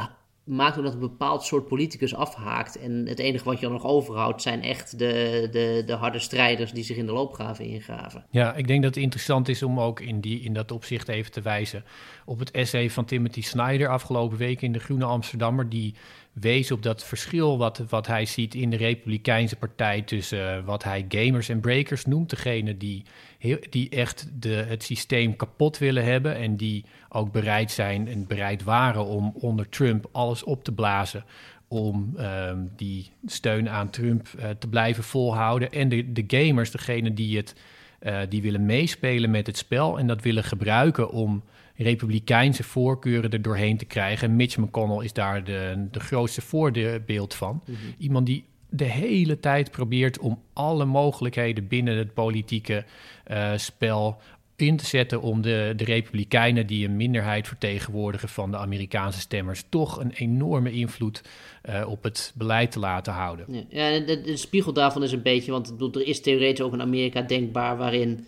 maakt 0.51 0.79
ook 0.79 0.85
dat 0.85 0.93
een 0.93 0.99
bepaald 0.99 1.43
soort 1.43 1.67
politicus 1.69 2.15
afhaakt. 2.15 2.79
En 2.79 3.07
het 3.07 3.19
enige 3.19 3.45
wat 3.45 3.55
je 3.55 3.67
dan 3.67 3.73
nog 3.73 3.85
overhoudt 3.85 4.43
zijn 4.43 4.63
echt 4.63 4.99
de, 4.99 5.49
de, 5.51 5.83
de 5.87 5.93
harde 5.93 6.19
strijders 6.19 6.73
die 6.73 6.85
zich 6.85 6.97
in 6.97 7.07
de 7.07 7.13
loopgraven 7.13 7.65
ingraven. 7.65 8.25
Ja, 8.31 8.55
ik 8.55 8.67
denk 8.67 8.83
dat 8.83 8.95
het 8.95 9.05
interessant 9.05 9.49
is 9.49 9.63
om 9.63 9.81
ook 9.81 10.01
in, 10.01 10.21
die, 10.21 10.41
in 10.41 10.53
dat 10.53 10.73
opzicht 10.73 11.09
even 11.09 11.33
te 11.33 11.41
wijzen 11.41 11.85
op 12.25 12.39
het 12.39 12.51
essay 12.51 12.91
van 12.91 13.05
Timothy 13.05 13.43
Snyder 13.43 13.89
afgelopen 13.89 14.39
week 14.39 14.63
in 14.63 14.73
de 14.73 14.79
Groene 14.79 15.05
Amsterdammer. 15.05 15.69
Die 15.69 15.95
wees 16.41 16.71
op 16.71 16.83
dat 16.83 17.05
verschil 17.05 17.59
wat, 17.59 17.83
wat 17.89 18.07
hij 18.07 18.27
ziet 18.27 18.55
in 18.55 18.71
de 18.71 18.77
Republikeinse 18.77 19.57
partij 19.57 20.03
tussen 20.03 20.59
uh, 20.59 20.65
wat 20.65 20.85
hij 20.85 21.05
gamers 21.09 21.49
en 21.49 21.61
breakers 21.61 22.05
noemt. 22.05 22.31
Degene 22.31 22.77
die, 22.77 23.03
heel, 23.39 23.59
die 23.71 23.89
echt 23.89 24.29
de, 24.41 24.49
het 24.49 24.83
systeem 24.83 25.37
kapot 25.37 25.79
willen 25.79 26.05
hebben 26.05 26.37
en 26.37 26.57
die 26.57 26.85
ook 27.09 27.33
bereid 27.33 27.71
zijn 27.71 28.09
en 28.09 28.27
bereid 28.27 28.63
waren 28.63 29.05
om 29.05 29.33
onder 29.35 29.69
Trump 29.69 30.09
alles 30.13 30.45
op 30.45 30.65
te 30.65 30.73
blazen 30.73 31.25
om 31.69 32.15
um, 32.19 32.71
die 32.77 33.11
steun 33.27 33.69
aan 33.69 33.91
Trump 33.91 34.29
uh, 34.39 34.49
te 34.59 34.69
blijven 34.69 35.05
volhouden. 35.05 35.71
En 35.71 35.89
de, 35.89 36.13
de 36.13 36.25
gamers, 36.27 36.71
degene 36.71 37.15
die, 37.15 37.37
het, 37.37 37.55
uh, 38.03 38.19
die 38.29 38.43
willen 38.43 38.67
meespelen 38.67 39.31
met 39.31 39.47
het 39.47 39.57
spel 39.57 39.99
en 39.99 40.07
dat 40.07 40.23
willen 40.23 40.45
gebruiken 40.45 41.11
om 41.11 41.43
republikeinse 41.83 42.63
voorkeuren 42.63 43.31
er 43.31 43.43
doorheen 43.43 43.77
te 43.77 43.85
krijgen. 43.85 44.37
Mitch 44.37 44.57
McConnell 44.57 45.05
is 45.05 45.13
daar 45.13 45.45
de, 45.45 45.87
de 45.91 46.01
grootste 46.01 46.41
voorbeeld 46.41 47.35
van. 47.35 47.63
Mm 47.67 47.75
-hmm. 47.75 47.95
Iemand 47.99 48.27
die 48.27 48.45
de 48.71 48.85
hele 48.85 49.41
tijd 49.41 49.71
probeert 49.71 50.19
om 50.19 50.43
alle 50.53 50.85
mogelijkheden 50.85 51.69
binnen 51.69 51.97
het 51.97 52.15
politieke 52.15 52.85
uh, 53.31 53.53
spel 53.57 54.19
in 54.57 54.77
te 54.77 54.87
zetten 54.87 55.23
om 55.23 55.43
de, 55.43 55.73
de 55.77 55.85
Republikeinen, 55.85 56.67
die 56.67 56.87
een 56.87 56.97
minderheid 56.97 57.49
vertegenwoordigen 57.49 58.29
van 58.29 58.51
de 58.51 58.57
Amerikaanse 58.57 59.21
stemmers, 59.21 59.65
toch 59.69 60.01
een 60.01 60.11
enorme 60.11 60.73
invloed 60.73 61.23
uh, 61.69 61.89
op 61.89 62.03
het 62.03 62.33
beleid 62.35 62.73
te 62.73 62.79
laten 62.79 63.13
houden. 63.13 63.67
Ja, 63.69 63.99
de, 63.99 64.21
de, 64.21 64.37
spiegel 64.37 64.73
daarvan 64.73 65.03
is 65.03 65.13
een 65.13 65.23
beetje, 65.23 65.53
want 65.53 65.75
er 65.95 66.07
is 66.07 66.21
theoretisch 66.21 66.65
ook 66.65 66.73
een 66.73 66.83
Amerika 66.83 67.23
denkbaar 67.23 67.77
waarin. 67.77 68.27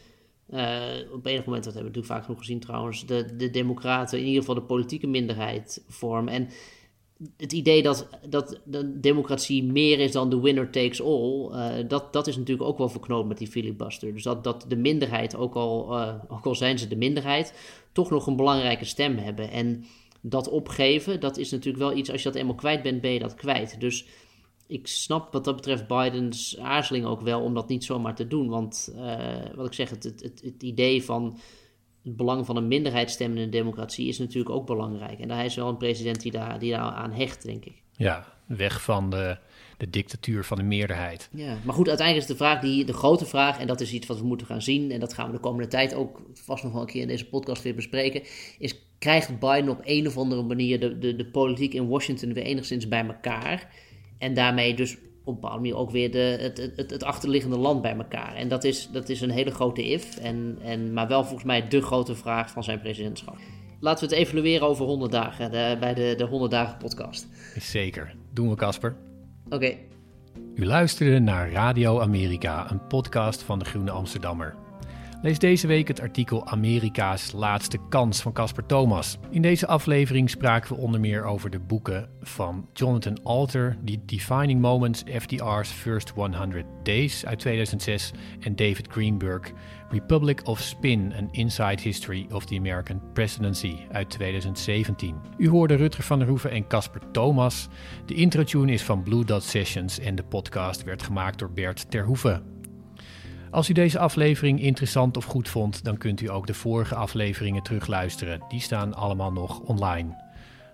Uh, 0.53 1.13
op 1.13 1.27
enig 1.27 1.45
moment, 1.45 1.65
dat 1.65 1.75
hebben 1.75 1.93
we 1.93 1.99
natuurlijk 1.99 2.07
vaak 2.07 2.25
genoeg 2.25 2.39
gezien 2.39 2.61
trouwens, 2.61 3.07
de, 3.07 3.37
de 3.37 3.51
Democraten 3.51 4.19
in 4.19 4.25
ieder 4.25 4.41
geval 4.41 4.55
de 4.55 4.63
politieke 4.63 5.07
minderheid 5.07 5.85
vormen. 5.89 6.35
En 6.35 6.49
het 7.37 7.53
idee 7.53 7.83
dat, 7.83 8.09
dat 8.29 8.61
de 8.65 9.01
democratie 9.01 9.65
meer 9.65 9.99
is 9.99 10.13
dan 10.13 10.31
de 10.31 10.41
winner 10.41 10.71
takes 10.71 11.03
all, 11.03 11.51
uh, 11.51 11.89
dat, 11.89 12.13
dat 12.13 12.27
is 12.27 12.37
natuurlijk 12.37 12.69
ook 12.69 12.79
wel 12.79 12.89
verknoopt 12.89 13.29
met 13.29 13.39
die 13.39 13.49
filibuster. 13.49 14.13
Dus 14.13 14.23
dat, 14.23 14.45
dat 14.45 14.65
de 14.69 14.77
minderheid, 14.77 15.37
ook 15.37 15.55
al, 15.55 15.99
uh, 15.99 16.15
ook 16.29 16.47
al 16.47 16.55
zijn 16.55 16.79
ze 16.79 16.89
de 16.89 16.97
minderheid, 16.97 17.55
toch 17.93 18.11
nog 18.11 18.27
een 18.27 18.37
belangrijke 18.37 18.85
stem 18.85 19.17
hebben. 19.17 19.51
En 19.51 19.85
dat 20.21 20.49
opgeven, 20.49 21.21
dat 21.21 21.37
is 21.37 21.51
natuurlijk 21.51 21.85
wel 21.85 21.97
iets, 21.97 22.11
als 22.11 22.23
je 22.23 22.29
dat 22.31 22.39
eenmaal 22.39 22.55
kwijt 22.55 22.83
bent, 22.83 23.01
ben 23.01 23.11
je 23.11 23.19
dat 23.19 23.35
kwijt. 23.35 23.81
Dus 23.81 24.07
ik 24.73 24.87
snap 24.87 25.33
wat 25.33 25.45
dat 25.45 25.57
betreft 25.57 25.87
Bidens 25.87 26.59
aarzeling 26.59 27.05
ook 27.05 27.21
wel 27.21 27.41
om 27.41 27.55
dat 27.55 27.69
niet 27.69 27.85
zomaar 27.85 28.15
te 28.15 28.27
doen. 28.27 28.49
Want 28.49 28.93
uh, 28.97 29.55
wat 29.55 29.67
ik 29.67 29.73
zeg, 29.73 29.91
het, 29.91 30.05
het, 30.05 30.41
het, 30.43 30.63
idee 30.63 31.05
van 31.05 31.39
het 32.03 32.17
belang 32.17 32.47
van 32.47 32.57
een 32.57 32.69
minderheidsstem 32.69 33.37
in 33.37 33.43
een 33.43 33.51
democratie 33.51 34.09
is 34.09 34.19
natuurlijk 34.19 34.55
ook 34.55 34.67
belangrijk. 34.67 35.19
En 35.19 35.31
hij 35.31 35.45
is 35.45 35.55
wel 35.55 35.69
een 35.69 35.77
president 35.77 36.21
die 36.21 36.33
daar, 36.33 36.59
die 36.59 36.71
daar 36.71 36.81
aan 36.81 37.13
hecht, 37.13 37.43
denk 37.43 37.65
ik. 37.65 37.83
Ja, 37.97 38.27
weg 38.47 38.83
van 38.83 39.11
de, 39.11 39.39
de 39.77 39.91
dictatuur 39.91 40.45
van 40.45 40.57
de 40.57 40.63
meerderheid. 40.63 41.29
Ja, 41.33 41.57
maar 41.65 41.75
goed, 41.75 41.89
uiteindelijk 41.89 42.29
is 42.29 42.37
de 42.37 42.45
vraag, 42.45 42.61
die, 42.61 42.85
de 42.85 42.93
grote 42.93 43.27
vraag, 43.27 43.59
en 43.59 43.67
dat 43.67 43.81
is 43.81 43.93
iets 43.93 44.07
wat 44.07 44.19
we 44.19 44.27
moeten 44.27 44.47
gaan 44.47 44.63
zien, 44.63 44.91
en 44.91 45.01
dat 45.01 45.15
gaan 45.15 45.27
we 45.27 45.33
de 45.33 45.41
komende 45.41 45.69
tijd 45.69 45.95
ook 45.95 46.23
vast 46.33 46.63
nog 46.63 46.73
wel 46.73 46.81
een 46.81 46.87
keer 46.87 47.03
in 47.03 47.09
deze 47.09 47.29
podcast 47.29 47.63
weer 47.63 47.75
bespreken, 47.75 48.23
is 48.59 48.77
krijgt 48.99 49.39
Biden 49.39 49.69
op 49.69 49.81
een 49.85 50.07
of 50.07 50.17
andere 50.17 50.43
manier 50.43 50.81
de, 50.81 50.99
de, 50.99 51.17
de 51.17 51.27
politiek 51.27 51.75
in 51.75 51.89
Washington 51.89 52.33
weer 52.33 52.45
enigszins 52.45 52.89
bij 52.89 53.07
elkaar? 53.07 53.71
En 54.23 54.35
daarmee 54.35 54.75
dus 54.75 54.95
op 54.95 55.01
een 55.27 55.35
bepaalde 55.35 55.57
manier 55.57 55.77
ook 55.77 55.91
weer 55.91 56.11
de, 56.11 56.37
het, 56.41 56.57
het, 56.77 56.91
het, 56.91 57.05
achterliggende 57.05 57.57
land 57.57 57.83
bij 57.83 57.97
elkaar. 57.97 58.35
En 58.35 58.49
dat 58.49 58.65
is, 58.65 58.89
dat 58.93 59.09
is 59.09 59.21
een 59.21 59.31
hele 59.31 59.51
grote 59.51 59.91
if, 59.91 60.17
en, 60.17 60.59
en, 60.63 60.93
maar 60.93 61.09
wel 61.09 61.23
volgens 61.23 61.45
mij 61.45 61.69
de 61.69 61.83
grote 61.83 62.15
vraag 62.15 62.51
van 62.51 62.65
zijn 62.65 62.81
presidentschap. 62.81 63.37
Laten 63.81 64.09
we 64.09 64.15
het 64.15 64.25
evalueren 64.25 64.69
over 64.69 64.85
100 64.85 65.13
dagen, 65.13 65.51
de, 65.51 65.77
bij 65.81 65.95
de, 65.95 66.15
de 66.17 66.25
100 66.25 66.51
dagen 66.51 66.79
podcast. 66.79 67.29
Zeker. 67.59 68.15
Doen 68.33 68.49
we, 68.49 68.57
Casper. 68.57 68.97
Oké. 69.49 69.75
U 70.55 70.67
luisterde 70.67 71.19
naar 71.19 71.51
Radio 71.51 72.01
Amerika, 72.01 72.71
een 72.71 72.87
podcast 72.87 73.43
van 73.43 73.59
de 73.59 73.65
Groene 73.65 73.91
Amsterdammer. 73.91 74.62
Lees 75.23 75.39
deze 75.39 75.67
week 75.67 75.89
het 75.89 76.01
artikel 76.01 76.47
Amerika's 76.47 77.33
laatste 77.33 77.79
kans 77.89 78.21
van 78.21 78.33
Casper 78.33 78.67
Thomas. 78.67 79.19
In 79.31 79.43
deze 79.43 79.67
aflevering 79.67 80.31
spraken 80.31 80.75
we 80.75 80.81
onder 80.81 81.01
meer 81.01 81.25
over 81.25 81.51
de 81.51 81.59
boeken 81.59 82.09
van 82.21 82.69
Jonathan 82.73 83.23
Alter, 83.23 83.77
The 83.85 83.99
Defining 84.07 84.61
Moments, 84.61 85.03
FDR's 85.19 85.71
First 85.71 86.11
100 86.11 86.65
Days 86.83 87.27
uit 87.27 87.39
2006 87.39 88.13
en 88.41 88.57
David 88.57 88.89
Greenberg, 88.91 89.53
Republic 89.91 90.47
of 90.47 90.61
Spin, 90.61 91.13
An 91.19 91.29
Inside 91.31 91.83
History 91.83 92.27
of 92.33 92.45
the 92.45 92.57
American 92.57 93.01
Presidency 93.13 93.77
uit 93.93 94.11
2017. 94.11 95.17
U 95.39 95.49
hoorde 95.49 95.75
Rutger 95.75 96.05
van 96.05 96.19
der 96.19 96.29
Hoeven 96.29 96.51
en 96.51 96.67
Casper 96.67 97.01
Thomas. 97.13 97.69
De 98.07 98.15
intro-tune 98.15 98.73
is 98.73 98.83
van 98.83 99.03
Blue 99.03 99.25
Dot 99.25 99.43
Sessions 99.43 99.99
en 99.99 100.15
de 100.15 100.25
podcast 100.25 100.85
werd 100.85 101.03
gemaakt 101.03 101.39
door 101.39 101.53
Bert 101.53 101.91
Terhoeven. 101.91 102.52
Als 103.53 103.69
u 103.69 103.73
deze 103.73 103.99
aflevering 103.99 104.61
interessant 104.61 105.17
of 105.17 105.25
goed 105.25 105.49
vond, 105.49 105.85
dan 105.85 105.99
kunt 105.99 106.21
u 106.21 106.31
ook 106.31 106.47
de 106.47 106.55
vorige 106.55 106.95
afleveringen 106.95 107.63
terugluisteren. 107.63 108.41
Die 108.49 108.61
staan 108.61 108.95
allemaal 108.95 109.33
nog 109.33 109.61
online. 109.61 110.17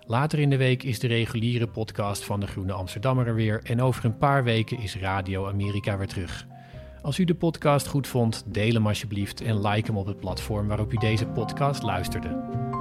Later 0.05 0.39
in 0.39 0.49
de 0.49 0.57
week 0.57 0.83
is 0.83 0.99
de 0.99 1.07
reguliere 1.07 1.67
podcast 1.67 2.25
van 2.25 2.39
de 2.39 2.47
Groene 2.47 2.73
Amsterdammer 2.73 3.27
er 3.27 3.35
weer 3.35 3.61
en 3.63 3.81
over 3.81 4.05
een 4.05 4.17
paar 4.17 4.43
weken 4.43 4.79
is 4.79 4.95
Radio 4.95 5.47
Amerika 5.47 5.97
weer 5.97 6.07
terug. 6.07 6.47
Als 7.01 7.19
u 7.19 7.23
de 7.23 7.35
podcast 7.35 7.87
goed 7.87 8.07
vond, 8.07 8.43
deel 8.45 8.73
hem 8.73 8.87
alsjeblieft 8.87 9.41
en 9.41 9.67
like 9.67 9.87
hem 9.87 9.97
op 9.97 10.07
het 10.07 10.19
platform 10.19 10.67
waarop 10.67 10.93
u 10.93 10.97
deze 10.97 11.25
podcast 11.25 11.83
luisterde. 11.83 12.78